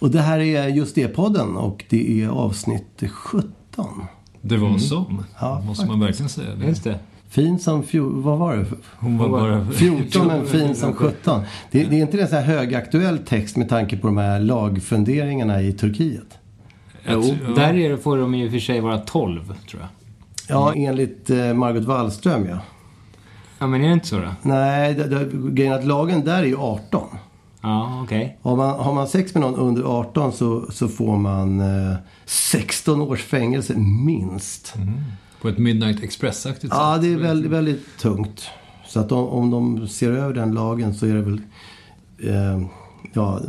[0.00, 3.52] Och det här är just det podden och det är avsnitt 17.
[4.40, 5.24] Det var som.
[5.40, 6.54] Ja, måste man verkligen säga.
[6.54, 6.66] Det.
[6.66, 6.98] Just det.
[7.28, 8.22] Fin som fjol...
[8.22, 8.66] Vad var det?
[8.98, 11.40] Hon var bara 14 men fin som 17.
[11.70, 15.62] Det, det är inte en så här högaktuell text med tanke på de här lagfunderingarna
[15.62, 16.38] i Turkiet.
[17.08, 17.54] Jo, Ja.
[17.54, 19.88] där är det, får de i och för sig vara 12, tror jag.
[20.48, 22.58] Ja, enligt eh, Margot Wallström ja.
[23.58, 24.28] Ja, men är det inte så då?
[24.42, 24.94] Nej,
[25.32, 27.06] grejen att lagen där är ju 18.
[27.62, 28.38] Ja, okej.
[28.42, 33.00] Har man, har man sex med någon under 18 så, så får man eh, 16
[33.00, 33.74] års fängelse
[34.06, 34.74] minst.
[35.42, 37.02] På ett Midnight Express-aktigt Ja, sätt.
[37.02, 38.48] det är väldigt, väldigt tungt.
[38.86, 41.40] Så att om, om de ser över den lagen så är det väl...
[42.18, 42.66] Eh,
[43.12, 43.40] ja,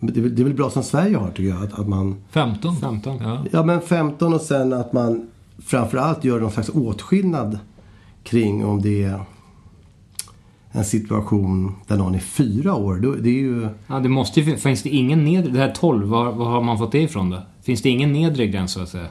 [0.00, 1.64] det är, väl- det är väl bra som Sverige har tycker jag.
[1.64, 2.16] Att, att man...
[2.30, 2.76] 15.
[2.76, 3.18] 15.
[3.20, 3.44] Ja.
[3.50, 5.26] Ja, men 15 och sen att man
[5.66, 7.58] framförallt gör någon slags åtskillnad
[8.24, 9.20] kring om det är
[10.72, 13.16] en situation där någon är fyra år.
[13.22, 13.68] Det är ju...
[13.86, 15.52] Ja, det måste ju fin- Finns det ingen nedre...
[15.52, 17.42] Det här 12, var, var har man fått det ifrån då?
[17.62, 19.06] Finns det ingen nedre gräns så att säga?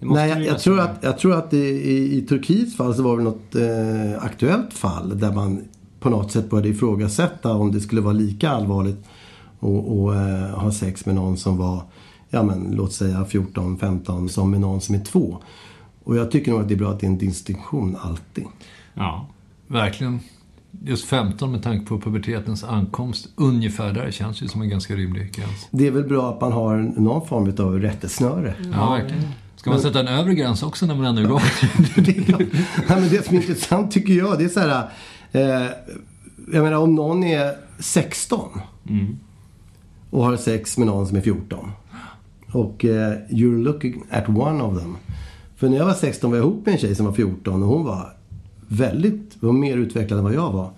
[0.00, 3.18] Nej, jag, jag, tror att, jag tror att det, i, i Turkiets fall så var
[3.18, 5.64] det något eh, aktuellt fall där man
[6.00, 10.72] på något sätt började ifrågasätta om det skulle vara lika allvarligt att och, eh, ha
[10.72, 11.82] sex med någon som var,
[12.30, 15.38] ja men låt säga 14-15 som med någon som är två.
[16.04, 18.44] Och jag tycker nog att det är bra att det är en distinktion alltid.
[18.94, 19.26] Ja.
[19.66, 20.20] Verkligen.
[20.80, 23.28] Just 15 med tanke på pubertetens ankomst.
[23.36, 25.68] Ungefär där känns ju som en ganska rimlig gräns.
[25.70, 28.54] Det är väl bra att man har någon form av rättesnöre.
[28.72, 29.24] Ja, verkligen.
[29.56, 31.40] Ska man sätta en övre gräns också när man ändå är igång?
[32.88, 34.88] Nej, men det som är intressant tycker jag, det är så här...
[35.32, 35.70] Eh,
[36.52, 38.48] jag menar om någon är 16
[40.10, 41.70] och har sex med någon som är 14.
[42.52, 44.96] Och eh, you're looking at one of them.
[45.56, 47.68] För när jag var 16 var jag ihop med en tjej som var 14 och
[47.68, 48.16] hon var
[48.68, 50.70] väldigt, var mer utvecklad än vad jag var.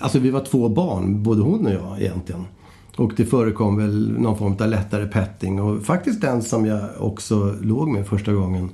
[0.00, 2.44] Alltså vi var två barn, både hon och jag egentligen.
[2.96, 5.60] Och det förekom väl någon form av lättare petting.
[5.60, 8.70] Och faktiskt den som jag också låg med första gången.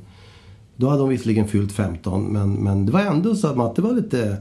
[0.76, 3.92] Då hade hon visserligen fyllt 15 men, men det var ändå så att det var
[3.92, 4.36] lite,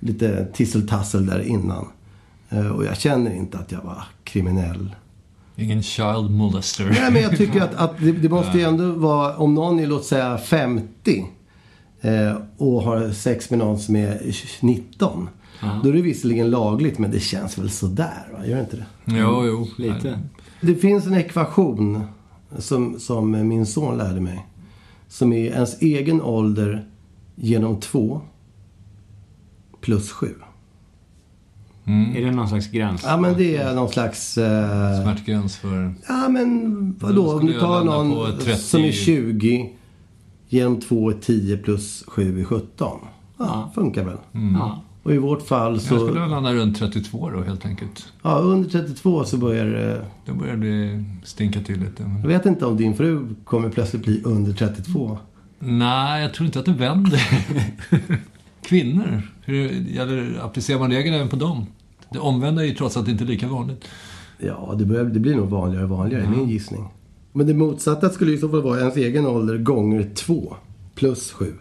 [0.00, 1.86] lite tisseltassel där innan.
[2.50, 4.94] Eh, Och jag känner inte att jag var kriminell.
[5.56, 6.84] Ingen child molester.
[7.00, 9.86] Nej men jag tycker att, att det, det måste ju ändå vara, om någon är
[9.86, 10.84] låt säga 50
[11.18, 11.24] eh,
[12.56, 14.20] och har sex med någon som är
[14.60, 15.28] 19.
[15.82, 18.46] Då är det visserligen lagligt men det känns väl sådär va?
[18.46, 18.86] Gör inte det?
[19.04, 19.68] Jo, jo.
[19.78, 20.18] Lite.
[20.60, 22.04] Det finns en ekvation
[22.58, 24.46] som, som min son lärde mig.
[25.08, 26.88] Som är ens egen ålder
[27.34, 28.20] genom två
[29.80, 30.34] plus sju.
[31.86, 33.02] Är det någon slags gräns?
[33.04, 34.38] Ja men det är någon slags...
[34.38, 35.94] Eh, Smärtgräns för...
[36.08, 37.22] ja men vadå?
[37.22, 38.62] Då Om du tar någon på 30.
[38.62, 39.72] som är 20
[40.54, 43.00] genom 2 är 10 plus 7 är 17.
[43.38, 44.16] Ja, funkar väl.
[44.32, 44.82] Ja.
[45.02, 46.26] Och i vårt fall Jag skulle så...
[46.26, 48.12] landa runt 32 då helt enkelt.
[48.22, 50.04] Ja, under 32 så börjar det...
[50.26, 52.02] Då börjar det stinka till lite.
[52.22, 55.18] Jag vet inte om din fru kommer plötsligt bli under 32.
[55.58, 57.20] Nej, jag tror inte att det vänder.
[58.62, 61.66] Kvinnor, hur gäller, applicerar man regeln även på dem?
[62.10, 63.84] Det omvända är ju trots allt inte lika vanligt.
[64.38, 66.88] Ja, det, börjar, det blir nog vanligare och vanligare, är min gissning.
[67.36, 70.56] Men det motsatta skulle i så fall vara ens egen ålder gånger 2
[70.94, 71.54] plus 7.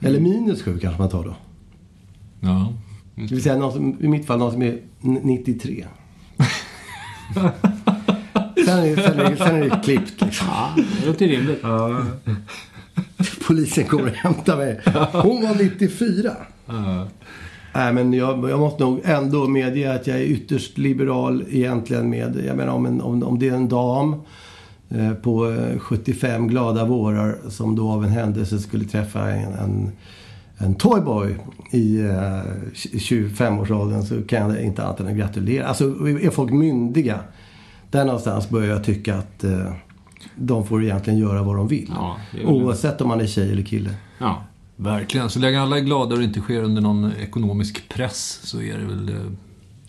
[0.00, 1.36] Eller minus 7 kanske man tar då.
[2.40, 2.72] Ja.
[3.14, 5.84] Det vill säga någon som, i mitt fall någon som är n- 93.
[8.66, 10.46] sen, är, sen, är, sen är det klippt liksom.
[10.50, 11.62] ja, det låter rimligt.
[13.46, 14.80] Polisen kommer och hämtar mig.
[15.12, 16.30] Hon var 94.
[17.74, 22.42] Nej, men jag, jag måste nog ändå medge att jag är ytterst liberal egentligen med,
[22.46, 24.16] jag menar om, en, om, om det är en dam
[25.22, 29.92] på eh, 75 glada vårar som då av en händelse skulle träffa en, en,
[30.58, 31.36] en toyboy
[31.70, 32.42] i eh,
[32.74, 35.66] 25-årsåldern så kan jag inte annat än att gratulera.
[35.66, 37.20] Alltså är folk myndiga,
[37.90, 39.72] där någonstans börjar jag tycka att eh,
[40.34, 41.92] de får egentligen göra vad de vill.
[41.96, 43.90] Ja, Oavsett om man är tjej eller kille.
[44.18, 44.42] Ja.
[44.76, 45.30] Verkligen.
[45.30, 48.78] Så länge alla är glada och det inte sker under någon ekonomisk press så är
[48.78, 49.10] det väl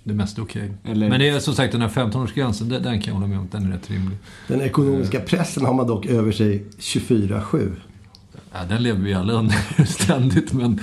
[0.09, 0.71] det, mesta okej.
[0.83, 3.39] Eller- Men det är som sagt den här 15-årsgränsen, den, den kan jag hålla med
[3.39, 3.47] om.
[3.51, 4.17] Den är rätt rimlig.
[4.47, 7.71] Den ekonomiska pressen har man dock över sig 24-7.
[8.53, 10.79] Ja, den lever vi alla under ständigt, men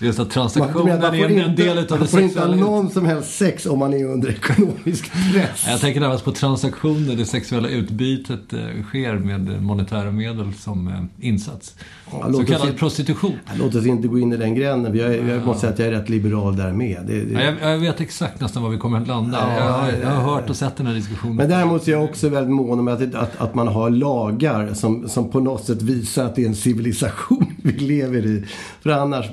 [0.00, 2.46] just att transaktionen man är en, en inte, del utav man det får inte ha
[2.46, 2.70] sexuella...
[2.70, 5.64] någon som helst sex om man är under ekonomisk press.
[5.66, 11.26] Jag tänker närmast på transaktioner, det sexuella utbytet eh, sker med monetära medel som eh,
[11.28, 11.74] insats.
[12.12, 13.32] Ja, Så kallad prostitution.
[13.58, 14.96] låt oss inte gå in i den gränden.
[14.96, 17.04] Jag, jag måste säga att jag är rätt liberal där med.
[17.06, 19.38] Det, det, Ja, jag, jag vet exakt nästan var vi kommer att landa.
[19.38, 20.34] Ja, jag, har, ja, jag har ja.
[20.34, 21.36] hört och sett den här diskussionen.
[21.36, 25.08] Men däremot är jag också väldigt mån om att, att, att man har lagar som,
[25.08, 28.44] som på något sätt visar att det är en civilisation vi lever i.
[28.80, 29.26] För annars,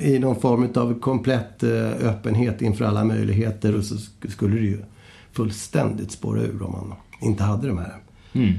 [0.00, 4.66] i någon form av komplett eh, öppenhet inför alla möjligheter, och så sk- skulle det
[4.66, 4.78] ju
[5.32, 7.94] fullständigt spåra ur om man inte hade de här
[8.32, 8.52] Mm.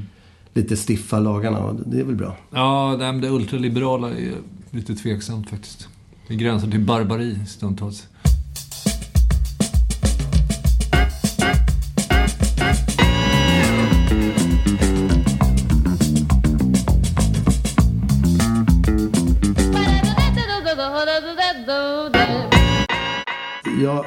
[0.54, 1.60] lite stiffa lagarna.
[1.60, 2.38] Och det är väl bra.
[2.52, 4.34] Ja, det ultraliberala är
[4.72, 5.88] lite tveksamt faktiskt.
[6.28, 8.08] Det gränsar till barbari stundtals.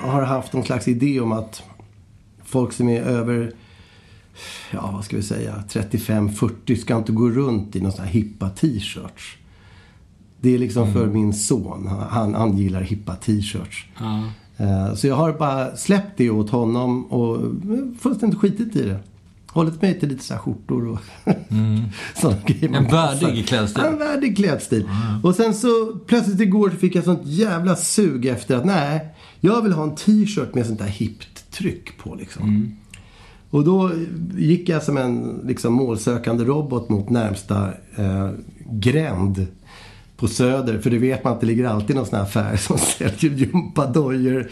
[0.00, 1.62] Har haft någon slags idé om att
[2.45, 3.53] folk som är över,
[4.73, 8.49] ja vad ska vi säga, 35-40 ska inte gå runt i någon sån här hippa
[8.50, 9.37] t-shirts.
[10.41, 11.87] Det är liksom för min son.
[12.11, 13.87] Han, han gillar hippa t-shirts.
[14.00, 14.23] Ja.
[14.65, 17.41] Eh, Så jag har bara släppt det åt honom och
[18.01, 18.99] fullständigt skitit i det.
[19.51, 20.99] Hållit mig till lite så här skjortor och
[22.21, 22.77] sådana grejer.
[22.77, 23.85] En värdig klädstil.
[23.85, 24.89] En värdig klädstil.
[25.23, 29.09] Och sen så plötsligt igår så fick jag sånt jävla sug efter att nej,
[29.40, 32.76] jag vill ha en t-shirt med sånt där hippt tryck på liksom.
[33.50, 33.90] Och då
[34.37, 38.31] gick jag som en liksom, målsökande robot mot närmsta eh,
[38.70, 39.46] gränd
[40.17, 40.79] på Söder.
[40.79, 44.50] För det vet man att det ligger alltid någon sån här affär som säljer gympadojor,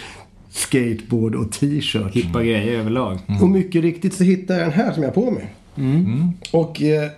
[0.50, 2.12] skateboard och t-shirt.
[2.12, 3.18] Hippa grejer överlag.
[3.42, 5.54] Och mycket riktigt så hittade jag den här som jag har på mig.
[6.52, 7.10] Och eh,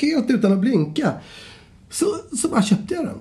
[0.00, 1.12] helt utan att blinka
[1.90, 2.06] så,
[2.36, 3.18] så bara köpte jag den.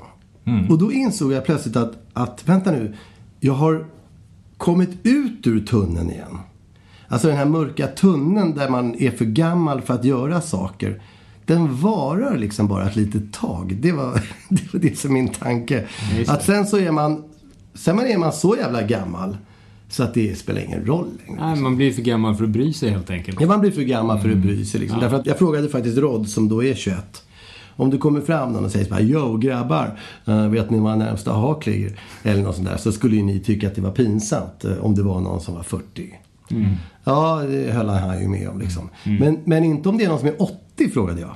[0.70, 2.94] Och då insåg jag plötsligt att, att, vänta nu,
[3.40, 3.86] jag har
[4.58, 6.38] kommit ut ur tunneln igen.
[7.08, 11.02] Alltså den här mörka tunneln där man är för gammal för att göra saker.
[11.46, 13.78] Den varar liksom bara ett litet tag.
[13.82, 14.14] Det var
[14.50, 15.88] det, var det som min tanke.
[16.28, 17.24] Att sen så är man,
[17.74, 19.38] sen är man så jävla gammal
[19.90, 21.46] så att det spelar ingen roll längre.
[21.46, 23.42] Nej, man blir för gammal för att bry sig helt enkelt.
[23.42, 24.80] Ja, man blir för gammal för att bry sig.
[24.80, 25.00] Liksom.
[25.00, 27.24] Därför att jag frågade faktiskt Rod, som då är 21.
[27.80, 30.98] Om du kommer fram någon och säger så här, Yo grabbar, eh, vet ni vad
[30.98, 32.00] närmsta hak ligger?
[32.24, 32.78] Eller något sånt där.
[32.78, 35.56] Så skulle ju ni tycka att det var pinsamt eh, om det var någon som
[35.56, 36.14] var 40.
[37.04, 38.90] Ja, det höll han ju med om liksom.
[39.20, 41.36] Men, men inte om det är någon som är 80, frågade jag.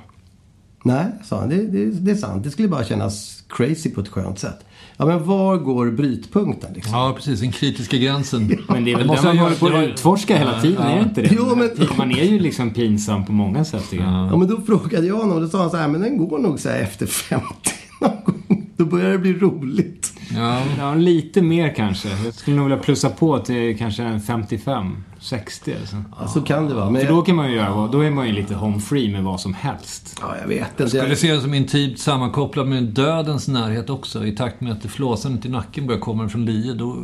[0.83, 1.49] Nej, sa han.
[1.49, 2.43] Det, det, det är sant.
[2.43, 4.59] Det skulle bara kännas crazy på ett skönt sätt.
[4.97, 6.93] Ja, men var går brytpunkten liksom?
[6.93, 7.39] Ja, precis.
[7.39, 8.57] Den kritiska gränsen.
[8.67, 11.01] Men det är väl måste det man håller på att utforska hela tiden, är det
[11.03, 11.29] inte det?
[11.31, 14.03] Jo, men- Man är ju liksom pinsam på många sätt jag.
[14.03, 16.39] Ja, men då frågade jag honom och då sa han så här, men den går
[16.39, 17.45] nog så här efter 50
[18.01, 18.65] någon gång.
[18.77, 20.13] Då börjar det bli roligt.
[20.35, 22.09] Ja, Ja, lite mer kanske.
[22.25, 25.95] Jag skulle nog vilja plussa på till kanske en 55, 60 alltså.
[26.19, 26.89] Ja, så kan det vara.
[26.89, 29.23] Men För då kan man ju göra, då är man ju lite home free med
[29.23, 30.17] vad som helst.
[30.21, 30.89] Ja, jag vet inte.
[30.97, 34.25] skulle se det som intimt sammankopplad med dödens närhet också.
[34.25, 36.97] I takt med att flåsandet i nacken börjar komma från lie, då,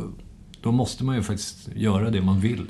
[0.62, 2.66] då måste man ju faktiskt göra det man vill.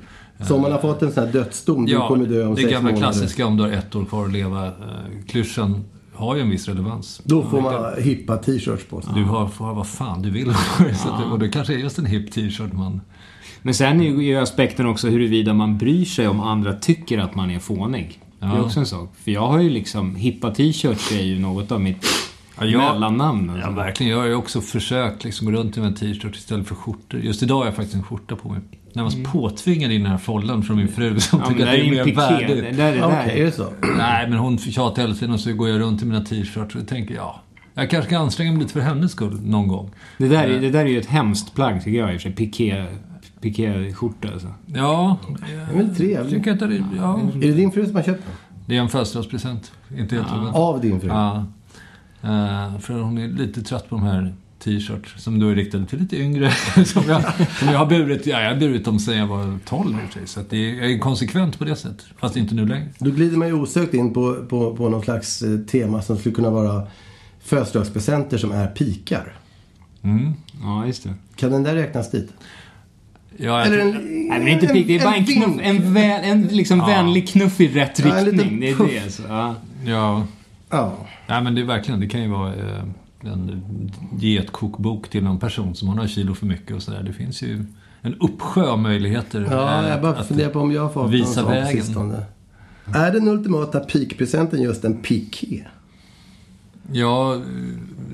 [0.48, 2.60] Så om man har fått en sån här dödsdom, du Ja, kommer dö om det
[2.60, 3.12] sex gamla månader.
[3.12, 4.66] klassiska om du har ett år kvar att leva.
[4.66, 4.72] eh,
[5.28, 5.84] Klyschan
[6.14, 7.20] har ju en viss relevans.
[7.24, 9.12] Då får man ha hippa t-shirts på sig.
[9.14, 10.54] Du har, får ha vad fan du vill.
[10.78, 13.00] Så det- och det kanske är just en hipp t-shirt man...
[13.62, 17.50] Men sen är ju aspekten också huruvida man bryr sig om andra tycker att man
[17.50, 18.18] är fånig.
[18.40, 18.62] Det är Ja.
[18.62, 19.12] också en sak.
[19.24, 22.06] För jag har ju liksom, hippa t-shirts är ju något av mitt
[22.60, 23.48] Ja, jag- mellannamn.
[23.48, 23.70] Ja, Alltså.
[23.80, 24.12] verkligen.
[24.12, 27.20] Jag har ju också försökt liksom gå runt i en t-shirt istället för skjortor.
[27.20, 28.60] Just idag har jag faktiskt en skjorta på mig.
[28.92, 31.46] Närmast påtvingad i den här follen från min fru som Mm.
[31.52, 32.76] Ja, tycker att det är är mer värdigt.
[32.76, 33.28] där, det Ja, där.
[33.28, 33.72] Är det så?
[33.98, 36.88] Nej, men hon tjatar hela tiden och så går jag runt i mina t-shirts och
[36.88, 37.42] tänker ja,
[37.74, 39.90] jag kanske ska anstränga mig lite för hennes skull någon gång.
[40.18, 42.28] Det där, är, det där är ju ett hemskt plagg tycker jag i och för
[42.28, 42.32] sig.
[42.32, 42.84] Piké,
[43.40, 44.48] pikéskjorta alltså.
[44.66, 45.16] Ja,
[45.46, 46.30] Det är väl trevligt.
[46.34, 47.20] tycker jag inte det, ja.
[47.34, 48.34] Är det din fru som har köpt den?
[48.66, 49.72] Det är en födelsedagspresent.
[49.96, 50.54] Inte helt oväntat.
[50.56, 51.08] Av din fru?
[51.08, 51.44] Ja.
[52.22, 55.98] Eh, för hon är lite trött på de här t-shirts som då är riktade till
[55.98, 56.50] lite yngre.
[56.86, 57.22] som, jag,
[57.58, 60.26] som jag har burit, ja, jag har burit dem sedan jag var 12 i.
[60.26, 62.06] Så att det är, jag är konsekvent på det sättet.
[62.18, 62.88] Fast inte nu längre.
[62.98, 66.34] Då glider man ju osökt in på, på, på någon slags eh, tema som skulle
[66.34, 66.86] kunna vara
[67.40, 69.32] födelsedagspresenter som är pikar.
[70.62, 71.14] Ja, just det.
[71.36, 72.32] Kan den där räknas dit?
[73.42, 75.94] Ja, Eller en, Nej, men det är inte pick, det är bara en knuff, en,
[75.94, 78.60] väl, en liksom vänlig knuff i rätt Ja, riktning.
[78.60, 78.90] Det är puff.
[78.90, 79.02] det.
[79.02, 79.22] alltså.
[79.28, 79.54] Ja.
[79.86, 80.24] ja.
[80.70, 80.92] Ja.
[81.28, 82.82] Nej, men det är verkligen, det kan ju vara eh,
[83.24, 83.62] en
[84.12, 87.02] dietkokbok till någon person som har några kilo för mycket och sådär.
[87.02, 87.64] Det finns ju
[88.02, 89.48] en uppsjö av möjligheter.
[89.50, 91.50] Ja, eh, jag bara att- funderar på om jag har fått visa någon sån på
[91.50, 91.82] vägen.
[91.84, 92.22] sistone.
[92.94, 95.64] Är den ultimata peakpresenten just en piké?
[96.92, 97.40] Ja,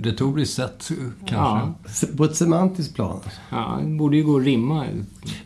[0.02, 0.88] retoriskt sett
[1.26, 1.36] kanske.
[1.36, 1.74] Ja.
[2.16, 3.20] På ett semantiskt plan?
[3.50, 4.84] ja, det borde ju gå att rimma.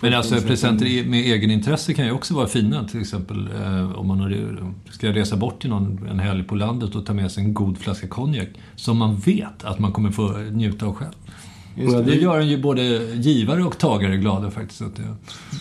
[0.00, 2.84] Men alltså presenter med egenintresse kan ju också vara fina.
[2.88, 6.94] Till exempel eh, om man har- ska resa bort till någon en helg på landet
[6.94, 8.48] och ta med sig en god flaska konjak.
[8.76, 11.10] Som man vet att man kommer få njuta av själv.
[11.76, 12.82] Ja, Det det, gör en ju både
[13.14, 14.78] givare och tagare glada faktiskt.
[14.78, 14.96] Så Att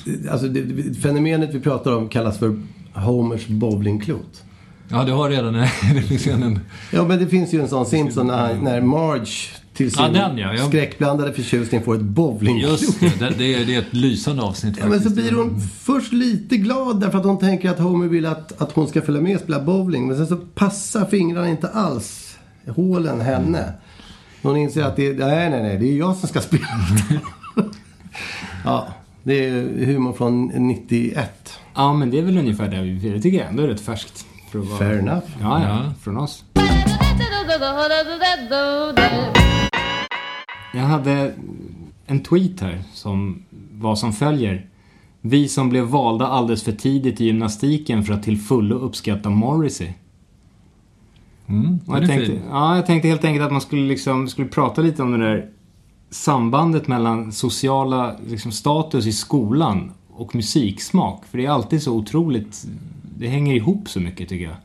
[0.05, 2.59] det, alltså det, det- fenomenet vi pratar om kallas för
[2.93, 4.43] Homers bowlingklot.
[4.89, 5.53] Ja, du har redan
[5.93, 6.59] det finns en, en
[6.93, 9.31] Ja, men det finns ju en sån Simpson när, han- när Marge
[9.73, 10.53] till sin Ja, den, ja.
[10.53, 10.67] Ja.
[10.67, 12.81] skräckblandade förtjusning får ett bowlingklot.
[12.81, 15.27] Just det, det, det, är, det är ett lysande avsnitt Ja, men så faktiskt.
[15.29, 18.87] blir hon först lite glad därför att hon tänker att Homer vill att, att hon
[18.87, 20.07] ska följa med och spela bowling.
[20.07, 23.73] Men sen så passar fingrarna inte alls hålen henne.
[24.41, 26.67] Hon inser att det är, nej, nej, nej, det är jag som ska spela.
[28.65, 28.87] ja,
[29.23, 31.59] det är humor från 91.
[31.75, 34.25] Ja, men det är väl ungefär där vi Det tycker jag ändå är rätt färskt.
[34.51, 34.77] För att vara...
[34.77, 35.25] Fair enough.
[35.41, 35.93] Ja, ja.
[36.01, 36.45] Från oss.
[40.73, 41.33] Jag hade
[42.05, 44.65] en tweet här som var som följer.
[45.21, 49.93] Vi som blev valda alldeles för tidigt i gymnastiken för att till fullo uppskatta Morrissey.
[51.47, 52.41] Mm, jag tänkte, fin.
[52.49, 55.49] ja, jag tänkte helt enkelt att man skulle, liksom, skulle prata lite om det där
[56.09, 61.25] sambandet mellan sociala liksom, status i skolan och musiksmak.
[61.25, 62.65] För det är alltid så otroligt,
[63.19, 64.55] det hänger ihop så mycket tycker jag.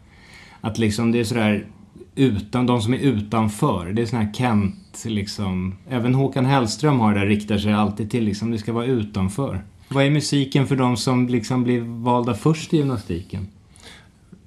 [0.61, 1.67] Att liksom det är sådär,
[2.15, 5.75] utan, de som är utanför, det är sån här Kent liksom.
[5.89, 9.65] Även Håkan Hellström har det där, riktar sig alltid till liksom, det ska vara utanför.
[9.89, 13.47] Vad är musiken för de som liksom blir valda först i gymnastiken?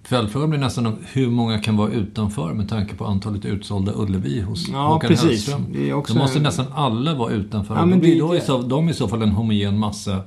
[0.04, 4.42] Följdfrågan blir nästan om hur många kan vara utanför med tanke på antalet utsålda Ullevi
[4.42, 5.30] hos Ja, Håkan precis.
[5.30, 5.66] Hellström.
[5.74, 7.76] Det också Då måste nästan alla vara utanför.
[7.76, 10.22] Ja, men då blir det- då i så, de i så fall en homogen massa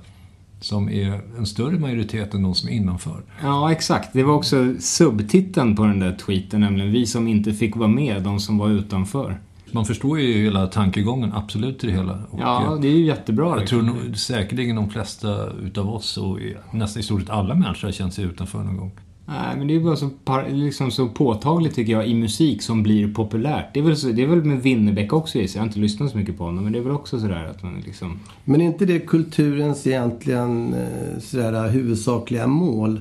[0.60, 3.22] som är en större majoritet än de som är innanför.
[3.42, 4.12] Ja, exakt.
[4.12, 8.22] Det var också subtiteln på den där tweeten, nämligen vi som inte fick vara med,
[8.22, 9.40] de som var utanför.
[9.72, 12.18] Man förstår ju hela tankegången absolut i det hela.
[12.30, 13.48] Och, Ja, det är ju jättebra.
[13.48, 13.78] jag liksom.
[13.78, 16.38] tror nog säkerligen de flesta utav oss och
[16.72, 18.90] nästan i stort sett alla människor har känt sig utanför någon gång.
[19.30, 20.10] Nej, men det är bara så,
[20.48, 23.74] liksom så påtagligt tycker jag i musik som blir populärt.
[23.74, 25.60] Det är väl, så, det är väl med Winnerbäck också gissar jag.
[25.60, 27.62] Jag har inte lyssnat så mycket på honom, men det är väl också sådär att
[27.62, 28.18] man liksom...
[28.44, 33.00] Men är inte det kulturens egentligen eh, sådär, huvudsakliga mål?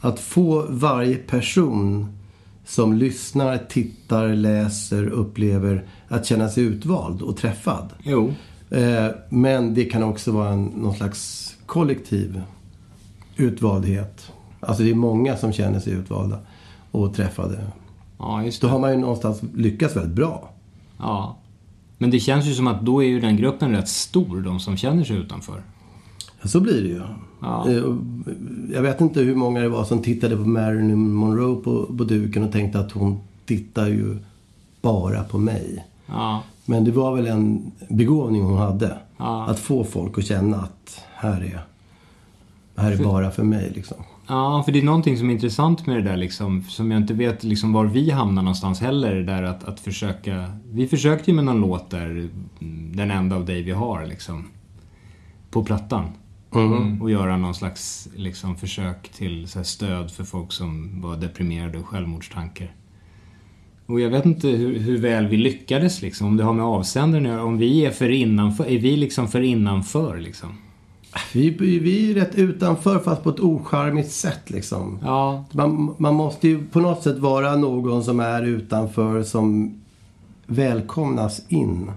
[0.00, 2.06] Att få varje person
[2.66, 7.88] som lyssnar, tittar, läser, upplever att känna sig utvald och träffad.
[8.02, 8.34] Jo.
[8.70, 12.42] Eh, Men det kan också vara en, någon slags kollektiv
[13.36, 14.31] utvaldhet.
[14.66, 16.38] Alltså det är många som känner sig utvalda
[16.90, 17.58] och träffade.
[18.18, 18.72] Ja, just Då det.
[18.72, 20.50] har man ju någonstans lyckats väldigt bra.
[20.98, 21.36] Ja.
[21.98, 24.76] Men det känns ju som att då är ju den gruppen rätt stor, de som
[24.76, 25.62] känner sig utanför.
[26.44, 27.00] Så blir det ju.
[27.40, 27.68] Ja.
[27.70, 27.82] Eh,
[28.74, 32.44] Jag vet inte hur många det var som tittade på Marilyn Monroe på, på duken
[32.44, 34.16] och tänkte att hon tittar ju
[34.82, 35.86] bara på mig.
[36.06, 36.42] Ja.
[36.64, 38.98] Men det var väl en begåvning hon hade.
[39.16, 39.46] Ja.
[39.48, 41.64] Att få folk att känna att här är,
[42.82, 43.96] här är bara för mig liksom.
[44.32, 47.14] Ja, för det är någonting som är intressant med det där liksom, som jag inte
[47.14, 49.14] vet liksom var vi hamnar någonstans heller.
[49.14, 50.52] Det där att, att försöka...
[50.70, 52.08] Vi försökte ju med någon låt där,
[52.60, 54.48] mm, den enda av dig vi har liksom.
[55.50, 56.04] På plattan.
[57.00, 61.78] Och göra någon slags liksom, försök till så här, stöd för folk som var deprimerade
[61.78, 62.74] och självmordstankar.
[63.86, 67.26] Och jag vet inte hur, hur väl vi lyckades liksom, om det har med avsändaren
[67.26, 67.44] att göra.
[67.44, 70.61] Om vi är för innanför, är vi liksom för innanför liksom?
[71.32, 74.98] Vi, vi är rätt utanför fast på ett ocharmigt sätt liksom.
[75.02, 79.74] Ja, Man, man måste ju på något sätt vara någon som är utanför som
[80.46, 81.90] välkomnas in.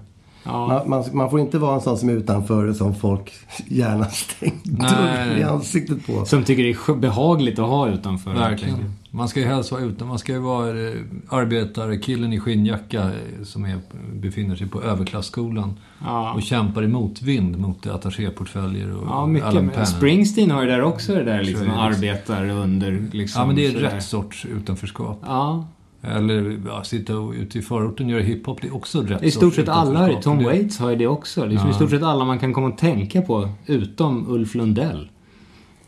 [0.46, 0.68] Ja.
[0.68, 3.34] Man, man, man får inte vara en sån som är utanför som folk
[3.68, 6.26] gärna stänger dörren i ansiktet på.
[6.26, 8.34] Som tycker det är behagligt att ha utanför.
[8.34, 8.94] Verkligen.
[9.12, 10.06] Man ska ju helst vara ute.
[10.06, 10.94] Man ska ju vara eh,
[11.30, 13.80] arbetarkillen i skinnjacka eh, som är,
[14.14, 15.74] befinner sig på överklassskolan
[16.06, 16.34] Ja.
[16.34, 19.48] och kämpar i motvind mot attachéportföljer och Ja, mycket.
[19.48, 19.86] Allen Men Penn.
[19.88, 23.42] Springsteen har ju där också det där liksom, arbetar under liksom.
[23.42, 25.22] Ja, men det är rätt sorts utanförskap.
[25.26, 25.68] Ja.
[26.08, 29.32] Eller ja, sitta och, ute i förorten och göra hiphop, det är också rätt I
[29.32, 30.22] stort sett alla.
[30.22, 31.46] Tom Waits har ju det också.
[31.46, 31.76] Liksom, I Ja.
[31.76, 35.10] stort sett alla man kan komma att tänka på, utom Ulf Lundell.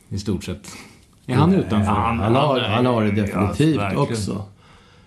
[0.09, 0.67] I stort sett.
[1.25, 1.91] Är han utanför?
[1.91, 4.43] Han har, han har det definitivt Ja, också.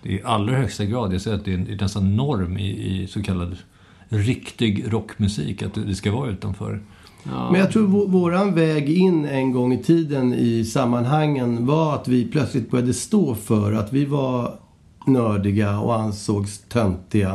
[0.03, 1.13] Det är i allra högsta grad.
[1.13, 2.69] Jag säger att det är, nästan norm i,
[3.01, 3.57] i så kallad
[4.09, 6.81] riktig rockmusik, att det ska vara utanför.
[7.23, 12.07] Men jag tror vå- våran väg in en gång i tiden i sammanhangen var att
[12.07, 14.55] vi plötsligt började stå för att vi var
[15.05, 17.31] nördiga och ansågs töntiga.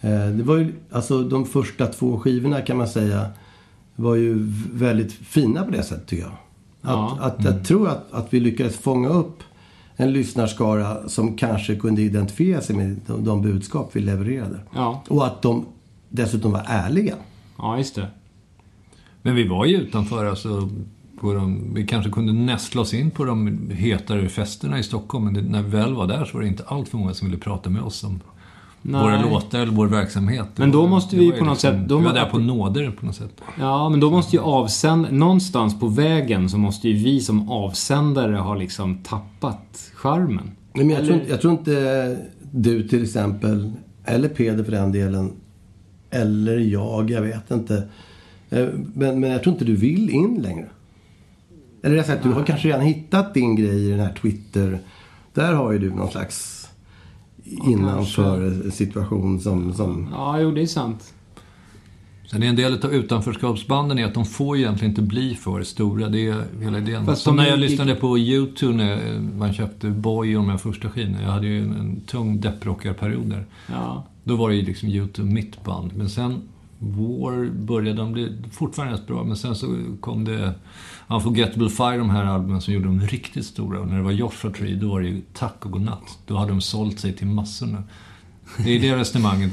[0.00, 3.26] Eh, Det var ju, alltså de första två skivorna kan man säga
[3.96, 4.34] var ju
[4.72, 6.32] väldigt fina på det sättet tycker jag.
[6.32, 6.36] Att,
[6.82, 7.18] Ja.
[7.20, 9.42] att jag tror att, att vi lyckades fånga upp
[9.96, 14.60] en lyssnarskara som kanske kunde identifiera sig med de, de budskap vi levererade.
[14.74, 15.02] Ja.
[15.08, 15.66] Och att de
[16.08, 17.14] dessutom var ärliga.
[17.58, 18.06] Ja, just det.
[19.22, 20.68] Men vi var ju utanför, alltså,
[21.20, 25.34] på de, vi kanske kunde nästla oss in på de hetare festerna i Stockholm, men
[25.34, 27.40] det, när vi väl var där så var det inte allt för många som ville
[27.40, 28.20] prata med oss om
[28.82, 29.02] Nej.
[29.02, 30.46] våra låtar eller vår verksamhet.
[30.56, 33.14] Men då måste vi på något sätt- då vi var där på nåder på något
[33.14, 33.40] sätt.
[33.58, 35.06] Ja, men då måste ju avsänd...
[35.12, 40.50] Någonstans på vägen så måste ju vi som avsändare ha liksom tappat charmen.
[40.72, 42.18] Nej, men jag, tror, Eller- inte- jag tror inte
[42.52, 43.72] du till exempel,
[44.04, 45.32] eller Peder för den delen,
[46.10, 47.88] eller jag, jag vet inte.
[48.50, 50.66] Eh, Men, men jag tror inte du vill in längre.
[51.82, 54.78] Eller rätt sagt, du har kanske redan hittat din grej i den här Twitter.
[55.34, 56.68] Där har ju du någon slags
[57.66, 59.74] innanför situation som...
[59.74, 61.14] som Ja, jo, det är sant.
[62.30, 66.08] Sen är en del av utanförskapsbanden är att de får egentligen inte bli för stora.
[66.08, 67.06] Det är hela idén.
[67.06, 70.56] Fast Som när jag är- lyssnade på YouTube när man köpte Boy och de här
[70.56, 71.22] första skivorna.
[71.22, 73.46] Jag hade ju en, en tung depprockarperiod där.
[73.66, 74.06] Ja.
[74.24, 75.90] Då var det ju liksom YouTube mitt band.
[75.96, 76.42] Men sen
[76.82, 79.24] War började de bli fortfarande rätt bra.
[79.24, 79.66] Men sen så
[80.00, 80.54] kom det
[81.08, 83.80] Unforgettable Fire, de här albumen som gjorde dem riktigt stora.
[83.80, 86.18] Och när det var Joshua Tree, då var det ju tack och godnatt.
[86.26, 87.82] Då hade de sålt sig till massorna.
[88.64, 89.52] Det är det resonemanget.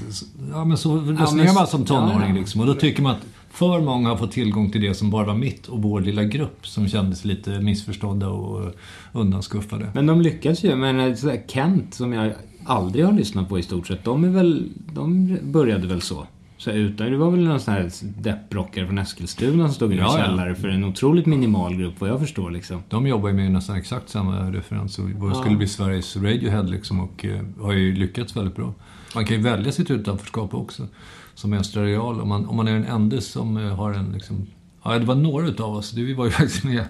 [0.51, 2.61] Ja, men så resonerar man som tonåring liksom.
[2.61, 5.35] Och då tycker man att för många har fått tillgång till det som bara var
[5.35, 8.73] mitt och vår lilla grupp som kändes lite missförstådda och
[9.11, 9.91] undanskuffade.
[9.93, 10.75] Men de lyckas ju.
[10.75, 12.33] Men eh, Kent, som jag
[12.65, 14.69] aldrig har lyssnat på i stort sett, de är väl...
[14.93, 16.27] De började väl så.
[16.57, 19.99] Så utan, det var väl någon sån här depprockare från Eskilstuna som stod i en
[19.99, 20.25] Ja, ja.
[20.25, 22.83] källare för en otroligt minimal grupp, vad jag förstår liksom.
[22.89, 26.99] De jobbar ju med nästan exakt samma referens och vad skulle bli Sveriges Radiohead liksom
[26.99, 28.73] och eh, har ju lyckats väldigt bra.
[29.15, 30.87] Man kan ju välja sitt utanförskap också
[31.33, 34.47] som estradial om man, om man är den enda som eh, har en liksom
[34.93, 35.93] Ja, det var några utav oss.
[35.93, 36.83] Vi var ju faktiskt med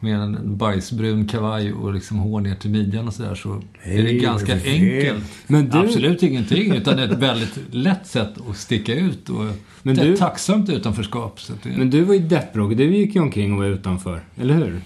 [0.00, 3.34] med en bajsbrun kavaj och liksom hår ner till midjan och sådär.
[3.34, 5.14] Så är det ganska vad är det fel?
[5.14, 5.32] enkelt.
[5.46, 9.44] Men du- Absolut ingenting, utan ett väldigt lätt sätt att sticka ut och
[9.82, 11.40] Men ett du- tacksamt utanförskap.
[11.62, 14.80] Det, Men du var ju depprock, du gick ju omkring och var utanför, eller hur?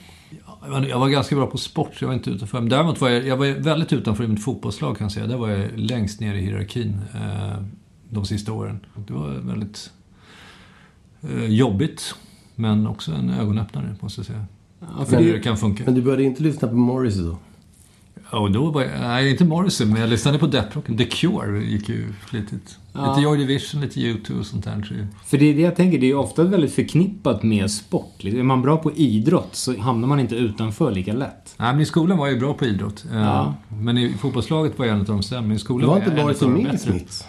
[0.63, 2.61] Jag var- Jag var ganska bra på sport, jag var inte utanför.
[2.61, 5.27] Men däremot var jag, jag var väldigt utanför i mitt fotbollslag kan jag säga.
[5.27, 7.63] Där var jag längst ner i hierarkin eh,
[8.11, 8.81] de sista åren.
[9.07, 9.91] Det var väldigt
[11.23, 12.15] eh, jobbigt,
[12.59, 14.45] men också en ögonöppnare måste jag säga.
[14.99, 15.83] Ja, För hur det kan funka.
[15.87, 17.39] men du började inte lyssna på Morrissey då?
[18.31, 21.89] Och då var jag, nej inte Morrison, men jag lyssnade på Death The Cure gick
[21.89, 22.79] ju flitigt.
[22.93, 23.09] Ja.
[23.09, 25.07] Lite Joy Division, lite U2 och sånt där.
[25.27, 28.25] För det är det jag tänker, det är ju ofta väldigt förknippat med sport.
[28.25, 31.55] Är man bra på idrott så hamnar man inte utanför lika lätt.
[31.59, 33.05] Nej, men i skolan var jag ju bra på idrott.
[33.13, 33.55] Eh, Ja.
[33.69, 35.55] Men i fotbollslaget var jag en av de sämre.
[35.57, 36.91] I skolan Det var var inte jag en Morrissey av de med i bättre.
[36.93, 37.25] Smiths?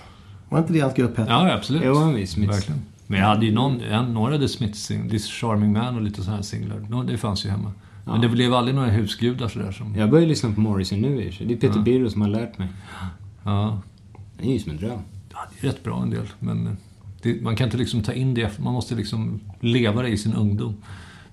[0.50, 1.32] Var inte det hans grupp hette?
[1.32, 1.82] Ja, absolut.
[1.86, 2.54] Jo, en viss Smiths.
[2.58, 2.82] Verkligen.
[3.12, 6.22] Men jag hade ju någon, en, några The Smiths singlar, This Charming Man och lite
[6.22, 7.04] sådana här singlar.
[7.04, 7.72] Det fanns ju hemma.
[8.06, 9.96] Men det blev aldrig några husgudar sådär som...
[9.96, 11.46] Jag börjar lyssna på Morrissey nu i.
[11.46, 12.68] Det är Peter Birro som har lärt mig.
[13.44, 13.82] Ja.
[14.38, 15.00] Det är ju som en dröm.
[15.32, 16.28] ja, det är rätt bra en del.
[16.40, 16.78] Men
[17.22, 20.34] det, man kan inte liksom ta in det, man måste liksom leva det i sin
[20.34, 20.76] ungdom.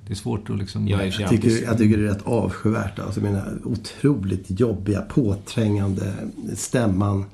[0.06, 0.88] Det är svårt att liksom...
[0.88, 2.98] Jag Jag tycker, jag tycker det är rätt avskyvärt.
[2.98, 6.12] Alltså, menar, otroligt jobbiga, påträngande
[6.56, 7.24] stämman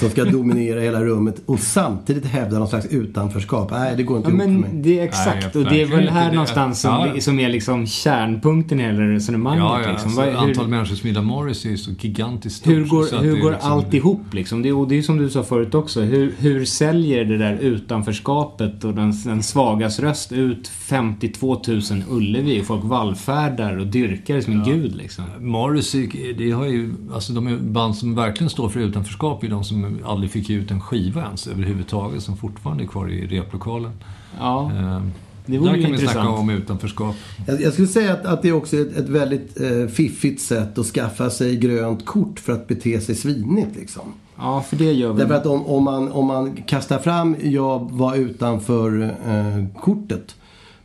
[0.00, 3.70] som ska dominera hela rummet och samtidigt hävda någon slags utanförskap.
[3.70, 4.70] Nej, det går inte Ja, ihop för mig.
[4.70, 5.54] men det är exakt.
[5.54, 7.20] Nej, och det är väl här någonstans som, Ja.
[7.20, 9.60] som är liksom kärnpunkten i hela resonemanget.
[9.64, 9.90] Ja, ja.
[9.90, 10.08] liksom.
[10.08, 12.72] Alltså, Vad- hur, antal människor som gillar Morris är ju så gigantiskt stort.
[12.72, 14.62] hur går, så att hur går liksom- allt ihop liksom?
[14.62, 16.00] Det, och det är som du sa förut också.
[16.00, 22.60] Hur, hur säljer det där utanförskapet och den, den svagas röst ut 52 000 Ullevi
[22.60, 25.24] och folk vallfärdar och dyrkar som en gud liksom?
[25.40, 29.64] Morrissey, det har ju, alltså de är band som verkligen står för utanförskap är de
[29.64, 33.92] som aldrig fick ut en skiva ens överhuvudtaget, som fortfarande är kvar i replokalen.
[34.38, 35.02] Ja, Eh,
[35.46, 36.38] det vore Där ju kan vi snacka intressant.
[36.38, 37.16] om utanförskap.
[37.46, 40.78] Jag, jag skulle säga att, att det är också ett, ett väldigt eh, fiffigt sätt
[40.78, 43.76] att skaffa sig grönt kort för att bete sig svinigt.
[43.76, 44.02] Liksom.
[44.36, 45.18] Ja, för det gör vi.
[45.20, 50.34] Därför att om, om, man, om man kastar fram jag var utanför eh, kortet.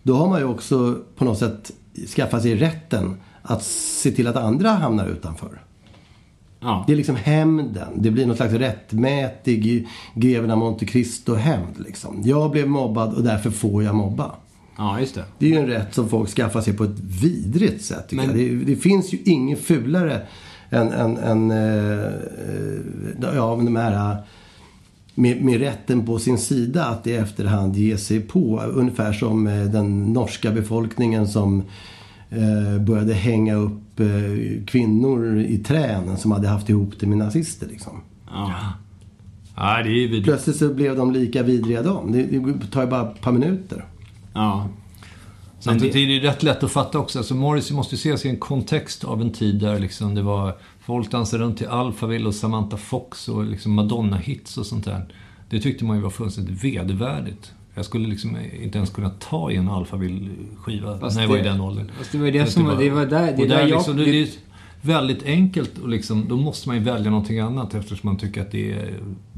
[0.03, 1.71] Då har man ju också på något sätt
[2.15, 5.61] skaffat sig rätten att se till att andra hamnar utanför.
[6.59, 6.83] Ja.
[6.87, 7.87] Det är liksom hämnden.
[7.95, 11.79] Det blir någon slags rättmätig greven av Monte Cristo-hämnd.
[11.79, 12.21] Liksom.
[12.25, 14.31] Jag blev mobbad och därför får jag mobba.
[14.77, 15.23] ja, just det.
[15.39, 18.11] Det är ju en rätt som folk skaffar sig på ett vidrigt sätt.
[18.11, 18.37] Men-.
[18.37, 20.21] Det, det finns ju inget fulare
[20.69, 22.11] än, än, än eh,
[23.21, 24.17] ja, de här
[25.15, 28.61] med, med rätten på sin sida att i efterhand ge sig på.
[28.61, 31.63] Ungefär som eh, den norska befolkningen som
[32.29, 37.67] eh, började hänga upp eh, kvinnor i tränen som hade haft ihop det med nazister.
[37.67, 38.01] Liksom.
[38.31, 38.73] Ja.
[39.55, 40.23] Ja, det är vidrigt.
[40.23, 42.11] Plötsligt så blev de lika vidriga de.
[42.11, 43.85] Det, det tar ju bara ett par minuter.
[44.33, 44.69] ja.
[45.63, 47.19] Samtidigt är det rätt lätt att fatta också.
[47.19, 50.57] Alltså Morrissey måste ju ses i en kontext av en tid där liksom det var
[50.85, 55.05] folk dansade runt till Alphaville och Samantha Fox och liksom Madonna-hits och sånt där.
[55.49, 57.51] Det tyckte man ju var fullständigt vedervärdigt.
[57.75, 61.49] Jag skulle liksom inte ens kunna ta i en Alphaville-skiva när jag var i det-
[61.49, 61.91] den åldern.
[61.97, 63.69] fast det var ju det att som var- det var där- det och där jag-
[63.69, 64.29] liksom, det, det- det
[64.85, 68.51] väldigt enkelt och liksom, då måste man ju välja någonting annat eftersom man tycker att
[68.51, 68.93] det är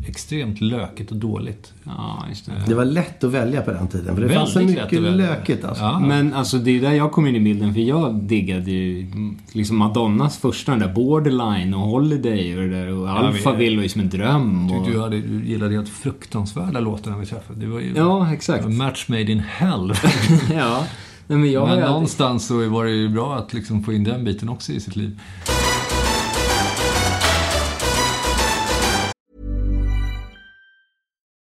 [0.07, 1.73] extremt lökigt och dåligt.
[1.83, 2.51] Ja, just det.
[2.67, 4.15] Det var lätt att välja på den tiden.
[4.15, 5.83] För det Väldigt fanns så mycket lökigt alltså.
[5.83, 5.99] Ja.
[5.99, 9.07] Men alltså det är där jag kom in i bilden för jag diggade ju
[9.51, 13.89] liksom Madonnas första, den där Borderline och Holiday och det där och Alphaville var ju
[13.89, 14.65] som en dröm.
[14.65, 14.71] Och...
[14.71, 17.59] Tyckte du, hade, du gillade helt fruktansvärda låtar när vi träffade.
[17.59, 18.67] Det var ju Ja, exakt.
[18.67, 19.93] match made in hell.
[20.53, 20.85] ja.
[21.27, 24.03] Nej, men jag Men ju någonstans så var det ju bra att liksom få in
[24.03, 25.19] den biten också i sitt liv.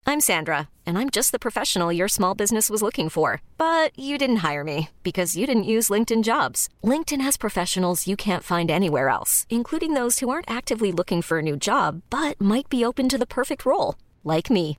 [0.07, 3.41] I'm Sandra, and I'm just the professional your small business was looking for.
[3.59, 6.69] But you didn't hire me because you didn't use LinkedIn jobs.
[6.83, 11.39] LinkedIn has professionals you can't find anywhere else, including those who aren't actively looking for
[11.39, 14.79] a new job but might be open to the perfect role, like me.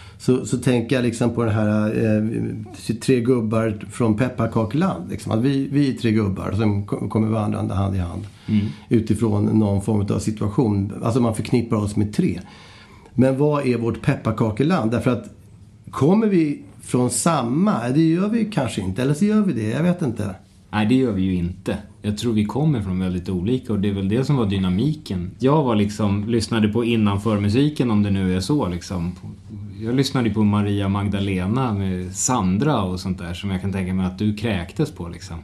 [0.21, 5.09] Så, så tänker jag liksom på den här eh, tre gubbar från pepparkakeland.
[5.09, 5.31] Liksom.
[5.31, 8.27] Att vi, vi är tre gubbar som ko- kommer vandrande hand i hand.
[8.89, 10.91] Utifrån någon form av situation.
[11.03, 12.39] Alltså man förknippar oss med tre.
[13.13, 14.91] Men vad är vårt pepparkakeland?
[14.91, 15.25] Därför att
[15.91, 17.89] kommer vi från samma?
[17.89, 19.01] Det gör vi kanske inte.
[19.01, 19.69] Eller så gör vi det.
[19.69, 20.35] Jag vet inte.
[20.73, 21.77] Nej, det gör vi ju inte.
[22.01, 25.31] Jag tror vi kommer från väldigt olika och det är väl det som var dynamiken.
[25.39, 29.15] Jag var liksom, lyssnade på innanför-musiken om det nu är så liksom.
[29.81, 34.05] Jag lyssnade på Maria Magdalena med Sandra och sånt där som jag kan tänka mig
[34.05, 35.37] att du kräktes på liksom.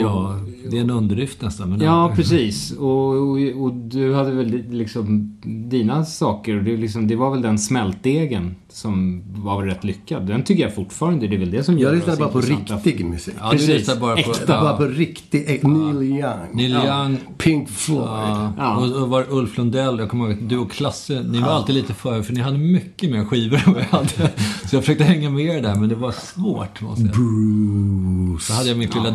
[0.00, 1.70] Ja, det är en underdrift nästan.
[1.70, 2.72] Men Ja, precis.
[2.72, 5.36] Och, och, och du hade väl liksom
[5.68, 6.56] dina saker.
[6.56, 10.26] och Det, liksom, det var väl den smältdegen som var rätt lyckad.
[10.26, 13.04] Den tycker jag fortfarande, det är väl det som gör Jag lyssnar bara på riktig
[13.06, 13.34] musik.
[13.38, 13.68] Ja, du Precis.
[13.68, 14.20] lyssnar bara på...
[14.30, 16.22] Äkta, bara på riktig, äk, Neil Young.
[16.52, 17.16] Neil Young.
[17.38, 18.02] Pink Floyd.
[18.02, 18.76] Ja, Ja.
[18.76, 21.74] Och, och var Ulf Lundell, jag kommer ihåg att du och Klasse, ni var alltid
[21.74, 24.08] lite före för ni hade mycket mer skivor än vad jag hade.
[24.70, 27.24] Så jag försökte hänga med er där, men det var svårt måste jag säga.
[27.24, 28.44] Bruce.
[28.46, 29.10] Så hade jag mitt lilla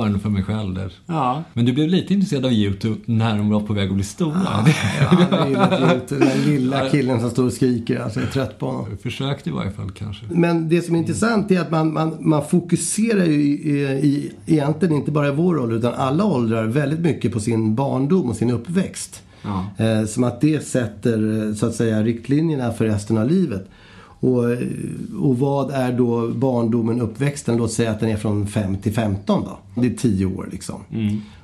[0.00, 0.92] depprock-hörn för mig själv där.
[1.06, 1.42] Ja.
[1.52, 4.40] Men du blev lite intresserad av YouTube när de var på väg att bli stora.
[4.44, 6.24] Ja, han har gillat YouTube.
[6.24, 8.00] Den lilla killen som står och skriker.
[8.00, 8.86] Alltså, jag är trött på honom.
[8.90, 10.26] Jag försökte i varje fall kanske.
[10.30, 14.94] Men det som är intressant är att man, man, man fokuserar ju i, i, egentligen
[14.94, 18.50] inte bara i vår ålder utan alla åldrar väldigt mycket på sin barndom och sin
[18.50, 19.22] uppväxt.
[19.42, 19.84] Ja.
[19.84, 23.68] Eh, som att det sätter eh, så att säga riktlinjerna för resten av livet.
[24.22, 24.44] Och,
[25.28, 27.56] och vad är då barndomen, uppväxten?
[27.56, 29.80] Låt säga att den är från 5 till 15 då.
[29.82, 30.80] Det är 10 år liksom.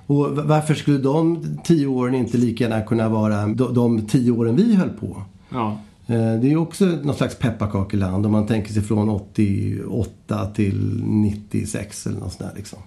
[0.06, 4.30] Och v- varför skulle de 10 åren inte lika gärna kunna vara de, de 10
[4.30, 5.22] åren vi höll på?
[5.50, 5.78] Ja.
[6.06, 11.00] Eh, Det är ju också någon slags pepparkakeland om man tänker sig från 88 till
[11.04, 12.78] 96 eller något sånt där liksom.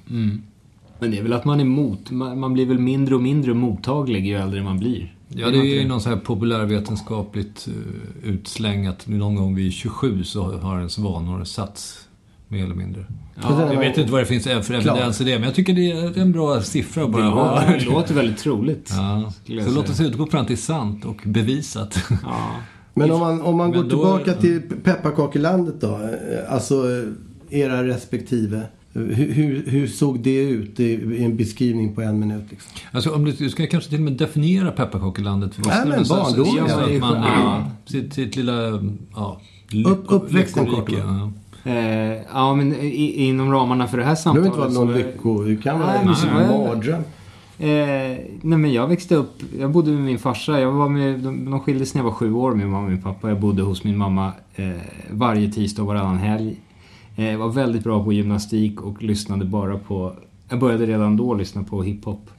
[1.00, 4.28] Men det är väl att man är mot, man blir väl mindre och mindre mottaglig
[4.28, 5.16] ju äldre man blir.
[5.36, 10.24] Ja, det är ju någon sån här populärvetenskapligt uh, utsläng att någon gång vid 27
[10.24, 12.08] så har ens vanor satts
[12.48, 13.06] mer eller mindre.
[13.42, 15.92] Ja, Jag vet inte vad det finns för evidens i det, men jag tycker det
[15.92, 17.66] är en bra siffra att bara ha.
[17.66, 18.90] Det låter väldigt troligt.
[18.92, 19.32] Ja.
[19.66, 22.00] Så låt oss utgå från att det är sant och bevisat.
[22.24, 22.50] Ja.
[22.94, 25.88] Men om man, om man Men går då- tillbaka till pepparkakelandet då.
[25.88, 28.62] eh, Alltså eh, era respektive.
[28.94, 32.44] Hur, hur, hur såg det ut i, i en beskrivning på en minut?
[32.50, 32.72] Liksom?
[32.92, 36.26] Alltså, om du, du ska kanske till och med definiera pepparkakelandet för Nej, men lyssnarna,
[36.26, 36.96] så- så- barndom, så ja.
[36.96, 37.64] att man, Ja.
[37.86, 38.54] sitt, sitt lilla,
[39.16, 39.42] ja,
[39.86, 41.32] Upp- uppväxten kort ja.
[41.72, 44.94] Eh, ja, men i, inom ramarna för det här Det behöver samtalet inte vara någon
[44.98, 45.44] lycko...
[45.44, 47.02] Det kan vara Nej, en men mardröm.
[47.60, 47.68] Eh,
[48.42, 50.60] nej men jag växte upp, jag bodde med min farsa.
[50.60, 53.02] Jag var med, de, de skildes när jag var sju år, min mamma och min
[53.02, 53.30] pappa.
[53.30, 54.70] Jag bodde hos min mamma eh,
[55.12, 56.56] varje tisdag och varannan helg.
[57.16, 60.16] Jag var väldigt bra på gymnastik och lyssnade bara på,
[60.50, 62.30] jag började redan då lyssna på hiphop.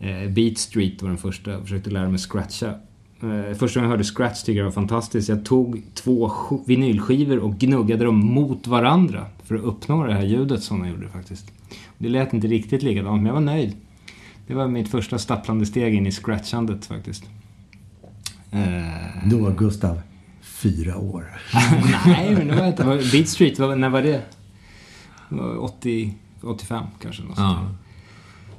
[0.00, 2.74] Eh, Beat Street var den första, jag försökte lära mig scratcha.
[3.20, 5.28] Eh, första gången jag hörde scratch tyckte jag var fantastiskt.
[5.28, 6.30] Jag tog två
[6.66, 11.08] vinylskivor och gnuggade dem mot varandra för att uppnå det här ljudet som de gjorde
[11.08, 11.52] faktiskt.
[11.98, 13.72] Det lät inte riktigt likadant, men jag var nöjd.
[14.46, 17.24] Det var mitt första stapplande steg in i scratchandet faktiskt.
[19.24, 20.00] Då Gustav
[20.62, 21.40] fyra år.
[22.06, 22.84] nej, men det var inte...
[23.12, 24.22] Beat Street, när var det?
[25.28, 27.22] Det var 80, 85 kanske.
[27.22, 27.68] Något Ja.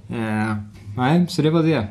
[0.10, 0.56] Eh,
[0.98, 1.88] nej, så det var det.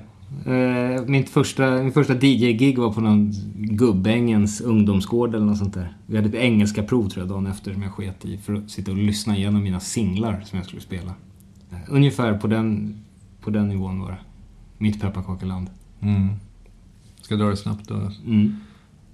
[0.47, 5.97] Eh, mitt första, min första DJ-gig var på någon Gubbängens ungdomsgård eller något sånt där.
[6.07, 8.71] Vi hade ett engelska prov tror jag dagen efter som jag sket i för att
[8.71, 11.15] sitta och lyssna igenom mina singlar som jag skulle spela.
[11.71, 12.97] Eh, ungefär på den,
[13.41, 14.19] på den nivån var det.
[14.79, 15.71] Mitt pepparkakeland.
[16.01, 16.29] Mm.
[17.21, 17.95] Ska jag dra det snabbt då?
[18.27, 18.57] Mm.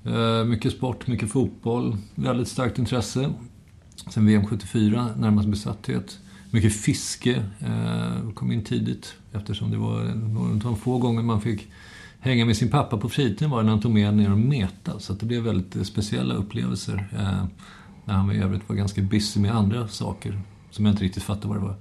[0.05, 3.33] Eh, mycket sport, mycket fotboll, väldigt starkt intresse.
[4.11, 6.19] Sen VM 74, närmast besatthet.
[6.51, 11.41] Mycket fiske, eh, kom in tidigt eftersom det var några av de få gånger man
[11.41, 11.69] fick
[12.21, 14.99] hänga med sin pappa på fritiden var när han tog med ner och meta.
[14.99, 17.09] Så att det blev väldigt eh, speciella upplevelser.
[17.13, 17.45] Eh,
[18.05, 20.41] när han i övrigt var ganska busy med andra saker
[20.71, 21.77] som jag inte riktigt fattade vad det var.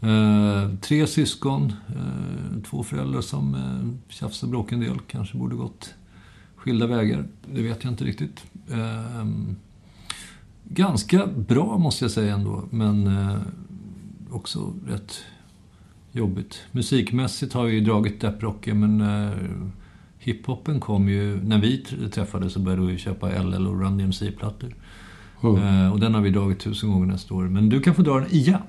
[0.00, 5.00] Eh, tre syskon, eh, två föräldrar som eh, tjafsade och bråkade en del.
[5.06, 5.94] Kanske borde gått
[6.58, 7.24] skilda vägar.
[7.54, 8.44] Det vet jag inte riktigt.
[8.72, 9.26] Eh,
[10.64, 13.36] ganska bra måste jag säga ändå, men eh,
[14.30, 15.12] också rätt
[16.12, 16.58] jobbigt.
[16.72, 19.32] Musikmässigt har jag ju dragit depprocken, men eh,
[20.18, 21.40] hiphopen kom ju...
[21.44, 24.74] När vi tr- träffades så började vi köpa LL och Run DMC-plattor.
[25.42, 27.42] Eh, och den har vi dragit tusen gånger nästa år.
[27.42, 28.60] Men du kan få dra den igen.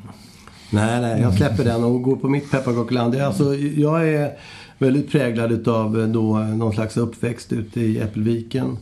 [0.71, 3.15] Nej, nej, jag släpper den och går på mitt pepparkakeland.
[3.15, 4.31] Alltså, jag är
[4.79, 8.77] väldigt präglad utav eh, då eh, någon slags uppväxt ute i Äppelviken.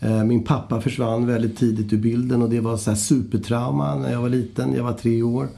[0.00, 4.12] Eh, min pappa försvann väldigt tidigt ur bilden och det var så här supertrauma när
[4.12, 4.74] jag var liten.
[4.74, 5.48] Jag var tre år.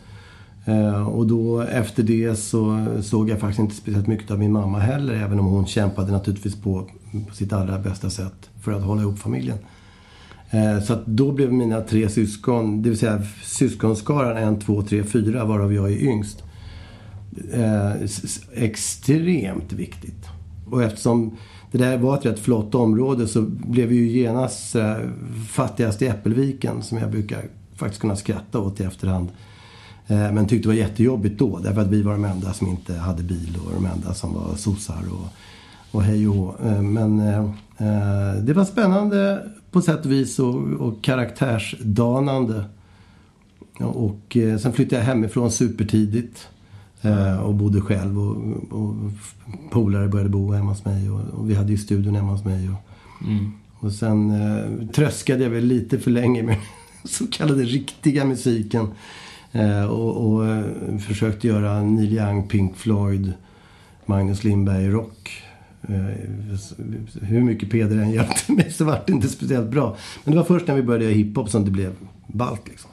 [1.09, 5.15] Och då efter det så såg jag faktiskt inte speciellt mycket av min mamma heller.
[5.15, 6.89] Även om hon kämpade naturligtvis på,
[7.29, 9.59] på sitt allra bästa sätt för att hålla ihop familjen.
[10.87, 15.45] Så att då blev mina tre syskon, det vill säga syskonskaran en, två, tre, fyra
[15.45, 16.44] varav jag är yngst.
[17.53, 17.93] Eh,
[18.53, 20.29] extremt viktigt.
[20.71, 21.37] Och eftersom
[21.71, 24.97] det där var ett rätt flott område så blev vi ju genast eh,
[25.49, 27.45] fattigast i Äppelviken som jag brukar
[27.77, 29.29] faktiskt kunna skratta åt i efterhand.
[30.07, 32.95] Eh, men tyckte det var jättejobbigt då därför att vi var de enda som inte
[32.95, 35.27] hade bil och de enda som var sossar och,
[35.91, 36.55] och hej och hå.
[36.65, 37.45] Eh, Men eh,
[37.79, 42.65] eh det var spännande på sätt och vis och, och karaktärsdanande.
[43.79, 46.49] Och eh, sen flyttade jag hemifrån supertidigt.
[47.05, 48.37] Eh, och bodde själv och,
[48.71, 48.95] och
[49.71, 51.11] polare började bo hemma hos mig.
[51.11, 52.71] Och, och vi hade ju studion hemma hos mig.
[52.71, 52.77] Och,
[53.87, 56.65] och sen eh, tröskade jag väl lite för länge med den
[57.05, 58.89] så kallade riktiga musiken.
[59.53, 60.65] Eh, och och eh,
[60.99, 63.33] försökte göra Neil Young, Pink Floyd,
[64.07, 65.43] Magnus Lindberg rock.
[65.89, 66.05] Eh,
[67.23, 69.97] hur mycket Peder än hjälpte mig så var det inte speciellt bra.
[70.25, 71.93] Men det var först när vi började göra hiphop som det blev
[72.27, 72.91] ballt liksom.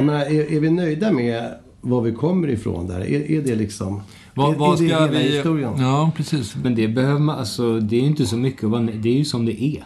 [0.00, 3.00] Jag menar, är, är vi nöjda med var vi kommer ifrån där?
[3.00, 4.02] Är, är det liksom...
[4.34, 5.18] Vad, vad är det ska hela vi...
[5.18, 5.72] historien?
[5.78, 6.56] Ja, precis.
[6.62, 8.62] Men det behöver man, alltså det är ju inte så mycket
[9.02, 9.84] Det är ju som det är.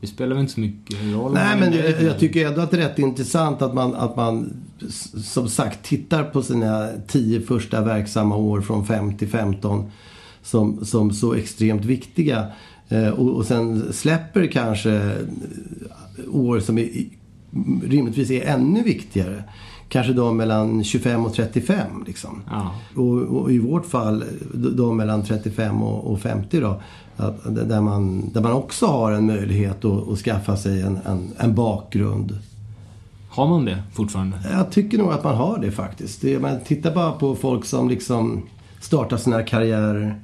[0.00, 1.32] Det spelar väl inte så mycket roll.
[1.34, 4.52] Nej, men jag, jag tycker ändå att det är rätt intressant att man, att man
[5.24, 9.90] som sagt tittar på sina tio första verksamma år från 5 till 15
[10.42, 12.46] som, som så extremt viktiga.
[12.88, 15.16] Eh, och, och sen släpper kanske
[16.32, 16.88] år som är,
[17.84, 19.44] rimligtvis är ännu viktigare.
[19.88, 22.42] Kanske de mellan 25 och 35 liksom.
[22.50, 22.74] Ja.
[22.96, 26.80] Och, och i vårt fall, de mellan 35 och, och 50 då.
[27.16, 31.32] Att, där, man, där man också har en möjlighet att, att skaffa sig en, en,
[31.38, 32.38] en bakgrund.
[33.28, 34.36] Har man det fortfarande?
[34.52, 36.20] Jag tycker nog att man har det faktiskt.
[36.20, 38.42] Det, man tittar bara på folk som liksom
[38.80, 40.20] startar sina karriärer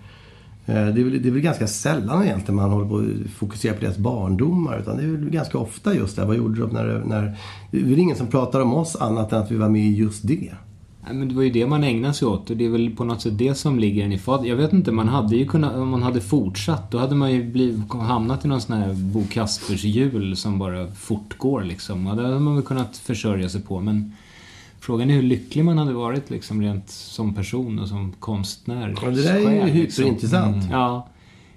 [0.71, 3.75] Eh, det är, väl, det är väl ganska sällan egentligen man håller på att fokusera
[3.75, 4.79] på deras barndomar.
[4.79, 6.25] Utan det är väl ganska ofta just det.
[6.25, 7.37] Vad gjorde de när, när...
[7.71, 9.95] Det är väl ingen som pratar om oss annat än att vi var med i
[9.95, 10.55] just det.
[11.05, 13.05] Nej, men det var ju det man ägnade sig åt och det är väl på
[13.05, 14.47] något sätt det som ligger en i fad.
[14.47, 17.51] Jag vet inte, man hade ju kunnat, om man hade fortsatt, då hade man ju
[17.51, 22.07] blivit, hamnat i någon sån här Bo Kaspers hjul som bara fortgår liksom.
[22.07, 23.81] Och det hade man väl kunnat försörja sig på.
[23.81, 24.13] Men
[24.81, 29.05] frågan är hur lycklig man hade varit liksom rent som person och som konstnär.
[29.05, 30.05] Och det där är ju liksom.
[30.05, 30.65] hyperintressant.
[30.71, 31.09] Ja.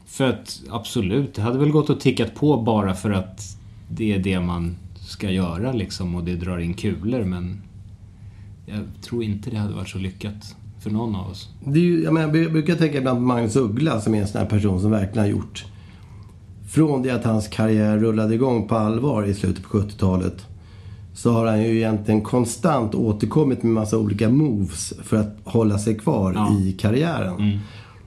[0.05, 3.57] För att absolut, det hade väl gått och tickat på bara för att
[3.89, 7.61] det är det man ska göra liksom och det drar in kulor men
[8.65, 11.49] jag tror inte det hade varit så lyckat för någon av oss.
[11.65, 14.27] Det är ju, jag, menar, jag brukar tänka ibland på Magnus Uggla som är en
[14.27, 15.65] sån här person som verkligen har gjort...
[16.69, 20.45] Från det att hans karriär rullade igång på allvar i slutet på 70-talet
[21.13, 25.97] så har han ju egentligen konstant återkommit med massa olika moves för att hålla sig
[25.97, 26.57] kvar Ja.
[26.59, 27.59] i karriären.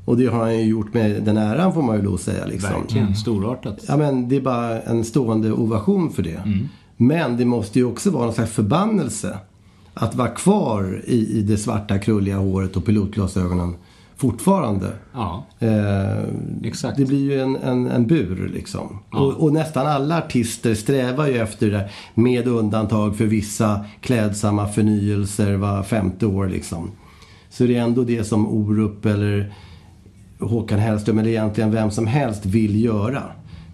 [0.05, 2.47] Och det har han ju gjort med den äran får man ju då säga.
[2.47, 2.71] Liksom.
[2.73, 3.85] Verkligen, storartat.
[3.89, 6.43] Ja, men det är bara en stående ovation för det.
[6.45, 6.69] Mm.
[6.97, 9.39] Men det måste ju också vara någon slags förbannelse
[9.95, 13.75] att vara kvar i, i det svarta krulliga håret och pilotglasögonen
[14.17, 14.93] fortfarande.
[15.13, 16.25] Ja, Eh,
[16.65, 16.97] Exakt.
[16.97, 18.99] Det blir ju en, en, en bur liksom.
[19.13, 19.19] Ja.
[19.19, 21.89] Och, och nästan alla artister strävar ju efter det.
[22.15, 26.91] Med undantag för vissa klädsamma förnyelser var femte år liksom.
[27.51, 29.53] Så det är ändå det som Orup eller
[30.41, 33.23] Håkan Hellström eller egentligen vem som helst vill göra.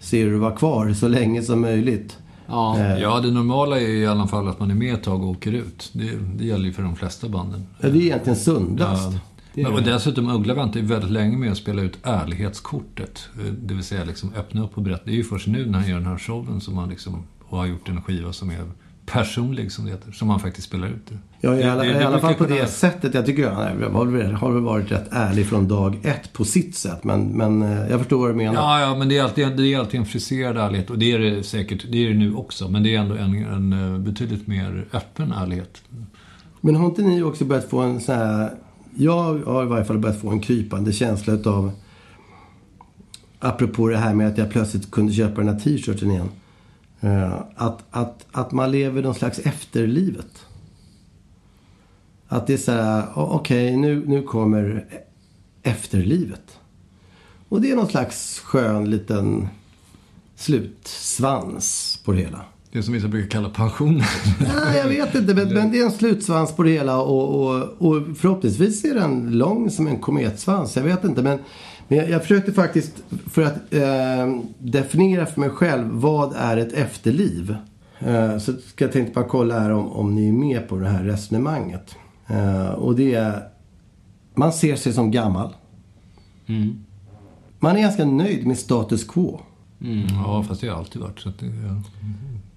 [0.01, 2.17] Ser du vara kvar så länge som möjligt.
[2.47, 2.79] ja.
[2.79, 5.29] Eh, Ja, det normala är i alla fall att man är med ett tag och
[5.29, 5.89] åker ut.
[5.93, 7.65] Det, det gäller ju för de flesta banden.
[7.79, 9.13] Ja, det är egentligen sundast.
[9.13, 9.19] Ja.
[9.55, 13.29] Det Men, och dessutom, Uggla väntar ju väldigt länge med att spela ut ärlighetskortet.
[13.39, 15.01] Eh, Det vill säga liksom öppna upp och berätta.
[15.05, 17.57] Det är ju först nu när han gör den här showen som han liksom, och
[17.57, 18.63] har gjort en skiva som är
[19.05, 20.11] personlig, som det heter.
[20.11, 21.17] Som han faktiskt spelar ut det.
[21.41, 23.13] Ja, i alla, Det- det- i alla fall på det kunna- sättet.
[23.13, 26.45] Jag tycker han är- har, väl- har väl varit rätt ärlig från dag ett på
[26.45, 27.03] sitt sätt.
[27.03, 28.53] Men, men eh, jag förstår vad du menar.
[28.53, 30.89] Ja, ja, men det är alltid, det är alltid en friserad ärlighet.
[30.89, 32.69] Och det är det säkert, det är det nu också.
[32.69, 35.81] Men det är ändå en, en eh, betydligt mer öppen ärlighet.
[36.61, 38.49] Men har inte ni också börjat få en sån här...
[38.95, 41.71] Jag har i varje fall börjat få en krypande känsla utav...
[43.39, 46.29] Apropå det här med att jag plötsligt kunde köpa den här t-shirten igen.
[46.99, 50.45] Eh, att, att, att man lever någon slags efterlivet.
[52.27, 54.85] Att det är så här, okej okej nu, nu kommer
[55.63, 56.59] efterlivet.
[57.49, 59.47] Och det är någon slags skön liten
[60.35, 62.45] slutsvans på det hela.
[62.73, 64.03] Det som vissa brukar kalla pension.
[64.39, 65.33] Nej, jag vet inte.
[65.33, 69.37] Men, men det är en slutsvans på det hela och, och, och förhoppningsvis är den
[69.37, 70.75] lång som en kometsvans.
[70.75, 71.21] Jag vet inte.
[71.21, 71.39] Men,
[71.87, 76.73] men jag, jag försökte faktiskt för att eh, definiera för mig själv vad är ett
[76.73, 77.55] efterliv.
[77.99, 80.87] Eh, så ska jag tänkte bara kolla här om, om ni är med på det
[80.87, 81.95] här resonemanget.
[82.27, 83.43] Eh, och det är,
[84.35, 85.53] man ser sig som gammal.
[87.59, 89.39] Man är ganska nöjd med status quo.
[90.09, 91.19] Ja, fast det har alltid varit.
[91.19, 91.81] Så att det, ja.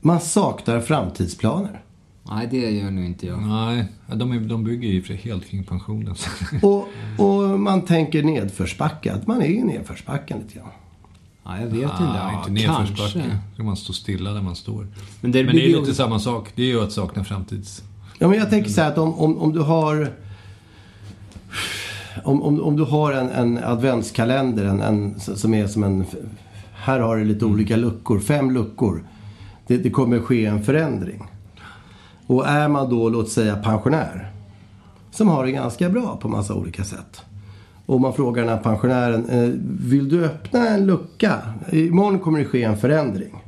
[0.06, 1.82] Man saknar framtidsplaner.
[2.30, 3.42] Nej, det gör nog inte jag.
[3.42, 6.14] Nej, de, är, de bygger ju helt kring pensionen.
[6.62, 6.88] Och,
[7.18, 9.12] och man tänker nedförsbacke.
[9.14, 10.68] Att man är i nedförsbacken lite grann.
[11.44, 11.94] Ja, jag vet inte.
[12.00, 13.22] Ja, inte kanske.
[13.54, 14.82] Ska man stå stilla där man står.
[14.82, 14.90] Men
[15.20, 16.52] Men det det, bygger är ju- lite samma sak.
[16.54, 17.82] Det är ju att sakna framtids...
[18.18, 20.12] Ja, men jag tänker så här att om, om, om du har...
[22.24, 26.04] Om, om, om du har en, en adventskalender en, en, som är som en...
[26.74, 29.04] Här har du lite olika luckor, fem luckor.
[29.66, 31.22] Det, det kommer ske en förändring.
[32.26, 34.32] Och är man då, låt säga pensionär,
[35.10, 37.22] som har det ganska bra på massa olika sätt.
[37.86, 39.50] Och man frågar den här pensionären, eh,
[39.80, 41.38] vill du öppna en lucka?
[41.72, 43.44] Imorgon kommer det ske en förändring.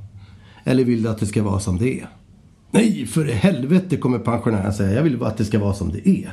[0.65, 2.09] Eller vill du att det ska vara som det är?
[2.71, 4.95] Nej, för i helvete kommer pensionären säga.
[4.95, 6.33] Jag vill bara att det ska vara som det är.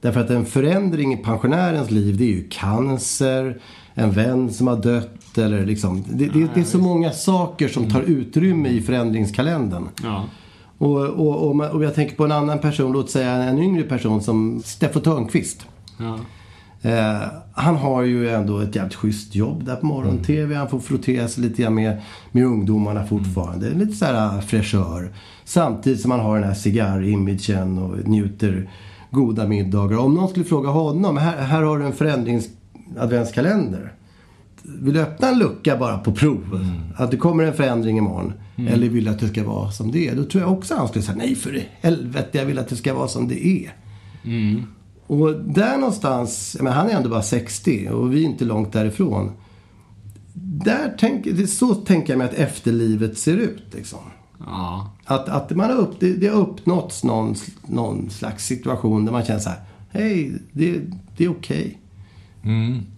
[0.00, 3.60] Därför att en förändring i pensionärens liv, det är ju cancer,
[3.94, 6.04] en vän som har dött eller liksom.
[6.08, 9.88] Det, det, det är så många saker som tar utrymme i förändringskalendern.
[10.02, 10.24] Ja.
[10.78, 14.22] Och, och, och, och jag tänker på en annan person, låt säga en yngre person
[14.22, 15.66] som Steffo Törnqvist.
[15.98, 16.18] Ja.
[16.82, 20.54] Eh, han har ju ändå ett jävligt schysst jobb där på morgon-tv.
[20.54, 22.00] Han får frottera sig lite grann med,
[22.32, 23.70] med ungdomarna fortfarande.
[23.70, 25.12] Lite så här äh, fräschör.
[25.44, 28.70] Samtidigt som han har den här cigarr-imagen och njuter
[29.10, 29.98] goda middagar.
[29.98, 33.92] Om någon skulle fråga honom, här, här har du en förändrings-adventskalender.
[34.62, 36.66] Vill du öppna en lucka bara på prov?
[36.96, 38.32] Att det kommer en förändring imorgon.
[38.68, 40.16] Eller vill du att det ska vara som det är?
[40.16, 42.94] Då tror jag också han skulle säga, nej för helvete, jag vill att det ska
[42.94, 43.72] vara som det är.
[45.06, 49.32] Och där någonstans, men han är ändå bara 60 och vi är inte långt därifrån.
[50.34, 53.64] Där tänk, så tänker jag mig att efterlivet ser ut.
[53.74, 53.98] Liksom.
[54.46, 54.90] Ja.
[55.04, 57.34] Att, att man har upp, det, det har uppnåtts någon,
[57.66, 59.60] någon slags situation där man känner så här.
[59.90, 60.80] Hej, det,
[61.16, 61.78] det är okej.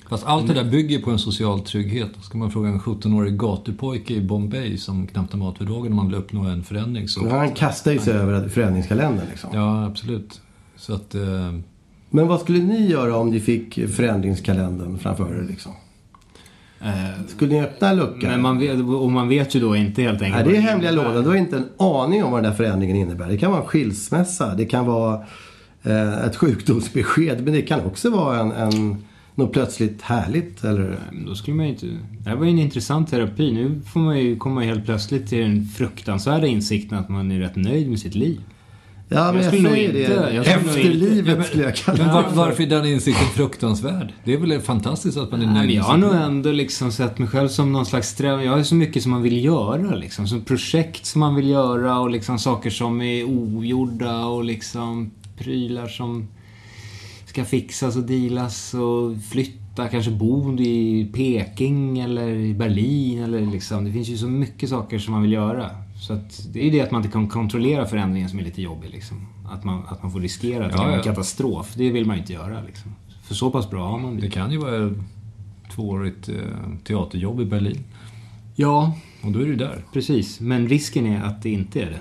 [0.09, 2.11] Fast allt det där bygger på en social trygghet.
[2.21, 5.97] Ska man fråga en 17-årig gatupojke i Bombay som knappt har mat för dagen om
[5.97, 7.29] man vill uppnå en förändring så...
[7.29, 9.51] Han kastar ju sig över förändringskalendern liksom.
[9.53, 10.41] Ja, absolut.
[10.77, 11.15] Så att...
[11.15, 11.55] Eh,
[12.11, 15.73] Men vad skulle ni göra om ni fick förändringskalendern framför er liksom?
[17.29, 18.29] Skulle ni öppna en lucka?
[18.29, 20.47] Men man vet, och man vet ju då inte helt enkelt.
[20.47, 21.23] Nej, det är hemliga lådan.
[21.23, 23.29] Du har inte en aning om vad den där förändringen innebär.
[23.29, 24.55] Det kan vara en skilsmässa.
[24.55, 25.25] Det kan vara
[25.83, 27.45] eh, ett sjukdomsbesked.
[27.45, 29.05] Men det kan också vara en, en,
[29.35, 30.65] något plötsligt härligt.
[30.65, 30.97] Eller...
[31.13, 31.87] Men Då skulle man inte...
[31.87, 33.53] Det här var ju en intressant terapi.
[33.53, 37.57] Nu får man ju komma helt plötsligt till den fruktansvärda insikten att man är rätt
[37.57, 38.41] nöjd med sitt liv.
[39.13, 40.35] Ja, men jag, skulle nog säger inte- det.
[40.35, 42.15] jag skulle nog inte- Efterlivet skulle jag kalla men det.
[42.15, 44.13] var, varför är den insikten fruktansvärd?
[44.25, 47.19] Det är väl fantastiskt att man är nöjd men jag har nog ändå liksom sett
[47.19, 48.45] mig själv som någon slags strävan.
[48.45, 50.27] Jag har så mycket som man vill göra liksom.
[50.29, 55.87] Som projekt som man vill göra och liksom saker som är ogjorda och liksom prylar
[55.89, 56.29] som
[57.27, 63.85] ska fixas och dealas och flytta, kanske bo i Peking eller i Berlin eller liksom.
[63.85, 65.71] Det finns ju så mycket saker som man vill göra.
[66.01, 68.63] Så att det är ju det att man inte kan kontrollera förändringen som är lite
[68.63, 69.27] jobbig liksom.
[69.51, 71.13] Att man, att man får riskera att det Ja, kan vara en ja.
[71.13, 71.73] katastrof.
[71.77, 72.95] Det vill man ju inte göra liksom.
[73.25, 74.21] För så pass bra har man det.
[74.21, 74.93] Det kan ju vara ett
[75.75, 76.35] tvåårigt eh,
[76.87, 77.85] teaterjobb i Berlin.
[78.57, 79.85] Ja, Och då är du där.
[79.93, 82.01] Precis, men risken är att det inte är det.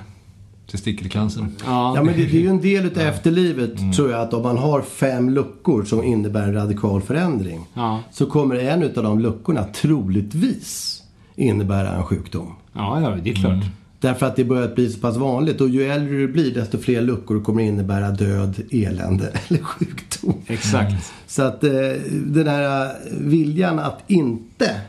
[0.72, 1.52] Testikelcancern.
[1.66, 3.92] Ja, Ja, men det, det är ju en del utav efterlivet Mm.
[3.92, 7.60] tror jag att om man har fem luckor som innebär en radikal förändring.
[7.74, 8.00] Ja.
[8.12, 11.04] Så kommer en utav de luckorna troligtvis
[11.36, 12.56] innebära en sjukdom.
[12.74, 13.64] ja, ja det är klart.
[14.00, 15.62] Därför att det börjar bli så pass vanligt.
[15.62, 20.34] Och ju äldre du blir desto fler luckor kommer innebära död, elände eller sjukdom.
[20.48, 21.14] Exakt.
[21.28, 21.72] Så att eh,
[22.12, 24.82] den här viljan att inte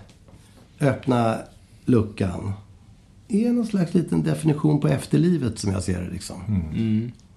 [0.81, 1.37] öppna
[1.85, 2.53] luckan
[3.29, 6.37] är någon slags liten definition på efterlivet som jag ser det liksom.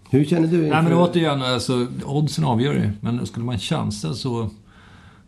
[0.10, 0.82] Hur känner du Nej inför...
[0.82, 2.92] men återigen, alltså, oddsen avgör ju.
[3.02, 4.50] Men skulle man chansa så...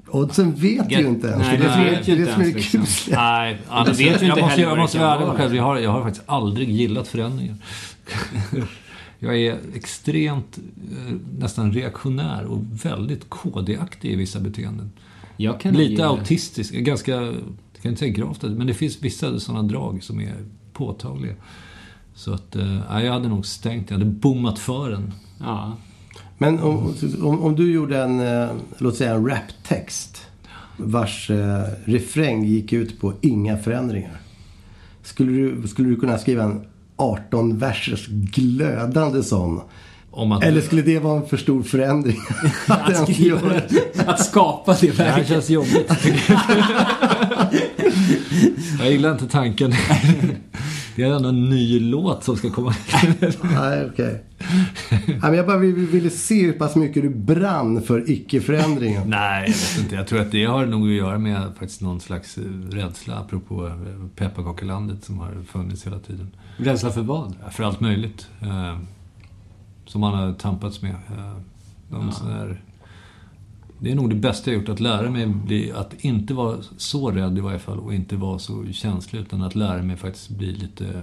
[0.08, 1.48] Oddsen vet ju inte ens.
[1.48, 2.82] Nej, det är det det vet är- ju det inte som är ens, liksom.
[2.82, 3.20] kusliga.
[3.22, 5.56] Nej, vet ju inte jag måste, heller jag det måste vara ärlig med själv.
[5.56, 7.56] Jag har, jag har faktiskt aldrig gillat förändringar.
[9.20, 14.92] jag är extremt, eh, nästan reaktionär och väldigt KD-aktig i vissa beteenden.
[15.38, 17.34] Jag kan nog Lite autistisk, ganska, jag
[17.82, 20.36] kan inte säga gravt, men det finns vissa sådana drag som är
[20.74, 21.34] påtagliga.
[22.16, 25.14] Så att, eh, nej, jag hade nog stängt, jag hade bommat för den.
[25.40, 25.78] Ja.
[26.38, 30.22] Men om, om, om du gjorde en, eh, låt säga en raptext
[30.78, 34.18] vars eh, refräng gick ut på inga förändringar.
[35.04, 36.66] Skulle du, skulle du kunna skriva en
[36.96, 39.62] 18 versers glödande sån?
[40.12, 42.18] Om att, Eller skulle det vara en för stor förändring?
[42.68, 44.08] att göra det?
[44.08, 45.28] Att skapa det det här verket.
[45.28, 45.90] känns jobbigt.
[48.80, 49.74] jag gillar inte tanken.
[50.96, 52.74] Det är ändå en ny låt som ska komma.
[53.42, 54.24] Nej, okej.
[55.22, 59.10] Men Jag bara ville, ville se hur pass mycket du brann för icke-förändringen.
[59.10, 59.96] Nej, jag vet inte.
[59.96, 62.38] Jag tror att det har nog att göra med faktiskt någon slags
[62.70, 63.74] rädsla, apropå eh,
[64.16, 66.32] pepparkakelandet som har funnits hela tiden.
[66.58, 67.36] Rädsla för vad?
[67.52, 68.28] För allt möjligt.
[68.42, 68.80] Eh,
[69.86, 70.92] som man har tampats med.
[70.92, 71.38] Eh,
[71.90, 72.62] någon sån där,
[73.80, 77.12] det är nog det bästa jag gjort, att lära mig bli, att inte vara så
[77.12, 80.52] rädd i varje fall och inte vara så känslig, utan att lära mig faktiskt bli
[80.52, 81.02] lite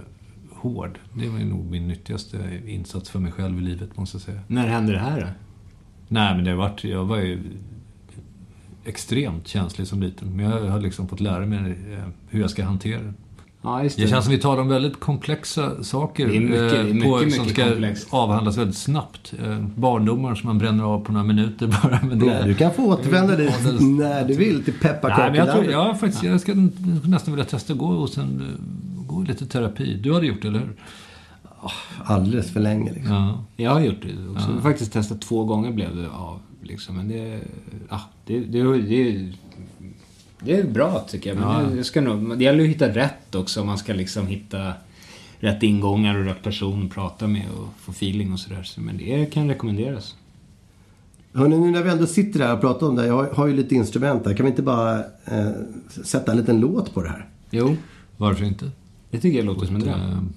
[0.51, 0.99] hård.
[1.13, 4.39] Det var nog min nyttigaste insats för mig själv i livet, måste jag säga.
[4.47, 5.27] När hände det här då?
[6.07, 7.39] Nej, men det har varit, jag var ju
[8.85, 10.35] extremt känslig som liten.
[10.35, 13.13] Men jag har liksom fått lära mig eh, hur jag ska hantera det.
[13.65, 14.01] Ja, just det.
[14.03, 16.93] Det känns som vi talar om väldigt komplexa saker Det är mycket- det är eh,
[16.93, 18.07] mycket, som mycket ska komplext.
[18.09, 19.33] avhandlas väldigt snabbt.
[19.43, 21.99] Eh, Barndomar som man bränner av på några minuter bara.
[22.03, 24.93] Men det, Nej, du kan få återvända dit när du vill till Nej, men jag,
[24.93, 25.71] tror, pepparkakelandet.
[25.71, 26.53] jag, faktiskt, jag ska
[27.03, 29.93] nästan vilja testa gå hos en, eh, gå lite terapi.
[30.03, 30.73] Du hade gjort det, eller hur?
[32.03, 33.13] Alldeles för länge liksom.
[33.13, 33.43] Ja.
[33.63, 34.47] Jag har gjort det också.
[34.49, 36.39] Jag har faktiskt testat två gånger blev det av.
[36.63, 36.95] Liksom.
[36.95, 37.39] Men det,
[37.89, 39.33] ja, det, det, det, det
[40.51, 41.39] är bra tycker jag.
[41.39, 41.69] Men Ja.
[41.69, 43.63] det, jag ska nog, det gäller att hitta rätt också.
[43.65, 44.73] Man ska liksom hitta
[45.39, 48.63] rätt ingångar och rätt person att prata med och få feeling och sådär.
[48.63, 50.15] Så, men det kan rekommenderas.
[51.33, 53.05] Hörrni, nu när vi ändå sitter här och pratar om det.
[53.07, 54.33] Jag har- har ju lite instrument här.
[54.33, 55.49] Kan vi inte bara eh,
[56.03, 57.25] sätta en liten låt på det här?
[57.51, 57.75] Jo,
[58.17, 58.71] Varför inte?
[59.11, 60.33] det tycker jag låter som en dröm.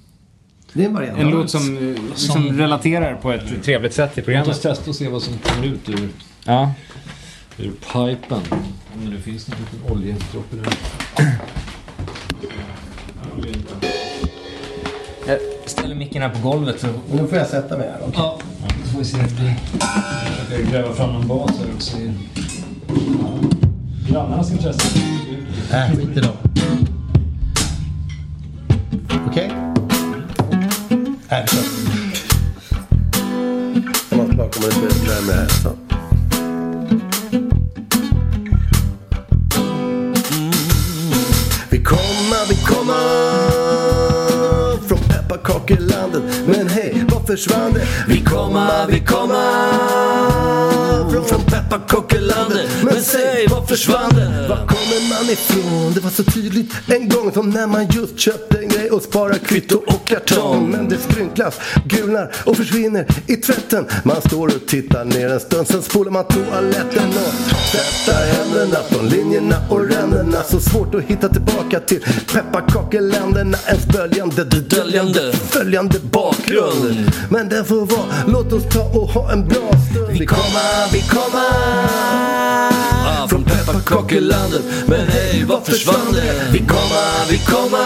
[0.73, 1.19] Det är en variant.
[1.19, 4.49] En låt som, eh, som relaterar på ett trevligt sätt till Låt programmet.
[4.49, 6.09] oss testa och se vad som kommer ut ur,
[6.45, 6.73] Ja.
[7.59, 8.41] ur pipen.
[8.99, 10.77] Om det nu finns någon liten oljedroppe där.
[15.27, 15.39] Jag
[15.71, 17.99] ställer micken här på golvet så Men nu får jag sätta mig här.
[18.01, 18.13] okej?
[18.17, 18.39] Ja,
[18.85, 19.57] då får vi se hur det blir.
[20.51, 21.97] Jag ska gräva fram en bas här också.
[24.09, 24.99] Grannarna ska testa.
[25.73, 26.37] Nej, skit i dem.
[29.27, 29.51] Okej?
[31.29, 31.57] Här, så.
[34.11, 35.96] Jag måste bara komma lite närmare här.
[45.67, 46.23] Pepparkakelandet.
[46.47, 47.87] Men hej, vad försvann det?
[48.09, 49.43] Vi komma, vi komma
[51.11, 52.26] från pepparkakelandet.
[53.69, 54.47] Försvann det?
[54.49, 55.93] Var kommer man ifrån?
[55.95, 59.35] Det var så tydligt en gång som när man just köpte en grej och sparar
[59.35, 60.71] kvitto och kartong.
[60.71, 63.87] Men det skrynklas, gulnar och försvinner i tvätten.
[64.05, 67.33] Man står och tittar ner en stund, sen spolar man toaletten och
[67.73, 70.43] tvättar händerna från linjerna och ränderna.
[70.43, 72.01] Så svårt att hitta tillbaka till
[72.33, 73.59] pepparkakeländerna.
[73.67, 77.13] En böljande, döljande, följande bakgrund.
[77.31, 80.19] Men den får vara, låt oss ta och ha en bra stund.
[80.19, 81.03] Vi komma, vi
[83.27, 84.63] komma från pepparkakelandet.
[84.87, 86.51] Men hej, vad försvann det?
[86.53, 87.85] Vi komma, vi komma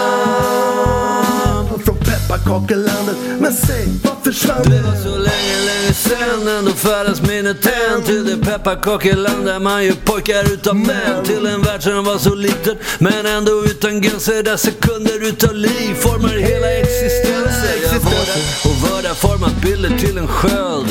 [1.85, 3.17] från pepparkakelandet.
[3.41, 4.77] Men säg, vad försvann det?
[4.77, 9.85] Det var så länge, länge sen Ändå färdas minnet än Till det pepparkakeland där man
[9.85, 14.43] gör pojkar utav män Till en värld som var så liten Men ändå utan gränser
[14.43, 19.99] Där sekunder utav liv formar hela existensen Jag var där och var där format bilder
[19.99, 20.89] till en sköld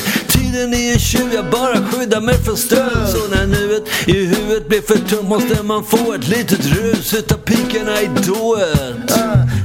[0.59, 4.67] Tiden är en tjuv, jag bara skyddar mig från stöld Så när nuet i huvudet
[4.67, 9.11] blir för tungt Måste man få ett litet rus utav pikarna i dået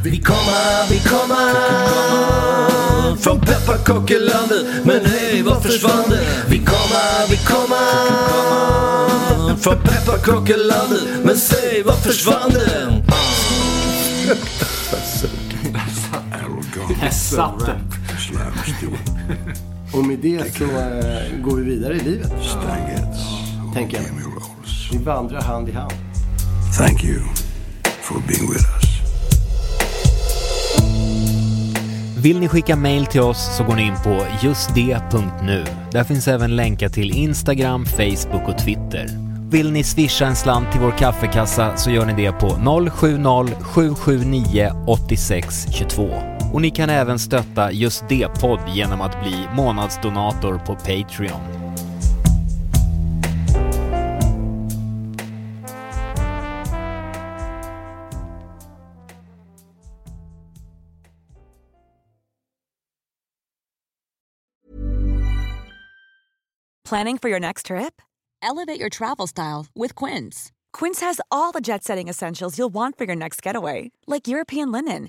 [0.04, 1.52] Vi komma, vi komma
[3.20, 6.26] från pepparkakelandet Men hej, vad försvann det?
[6.48, 7.80] Vi komma, vi komma
[9.60, 13.02] Från pepparkakelandet Men säg, vad försvann det?
[17.02, 17.78] Jag satt den.
[19.96, 22.32] Och med det så eh, går vi vidare i livet.
[23.74, 24.04] Tänker jag.
[24.92, 25.92] Vi vandrar hand i hand.
[26.78, 27.20] Thank you
[28.00, 28.84] for being with us.
[32.22, 35.64] Vill ni skicka mail till oss så går ni in på justd.nu.
[35.92, 39.08] Där finns även länkar till Instagram, Facebook och Twitter.
[39.50, 46.33] Vill ni swisha en slant till vår kaffekassa så gör ni det på 070-779 8622.
[46.54, 51.40] Och ni kan även stötta Just det-podd genom att bli månadsdonator på Patreon.
[66.88, 68.00] Planning for your next trip?
[68.42, 70.52] Elevate your travel style with Quince.
[70.78, 74.72] Quince has all the jet setting essentials you'll want for your next getaway, like European
[74.72, 75.08] linen,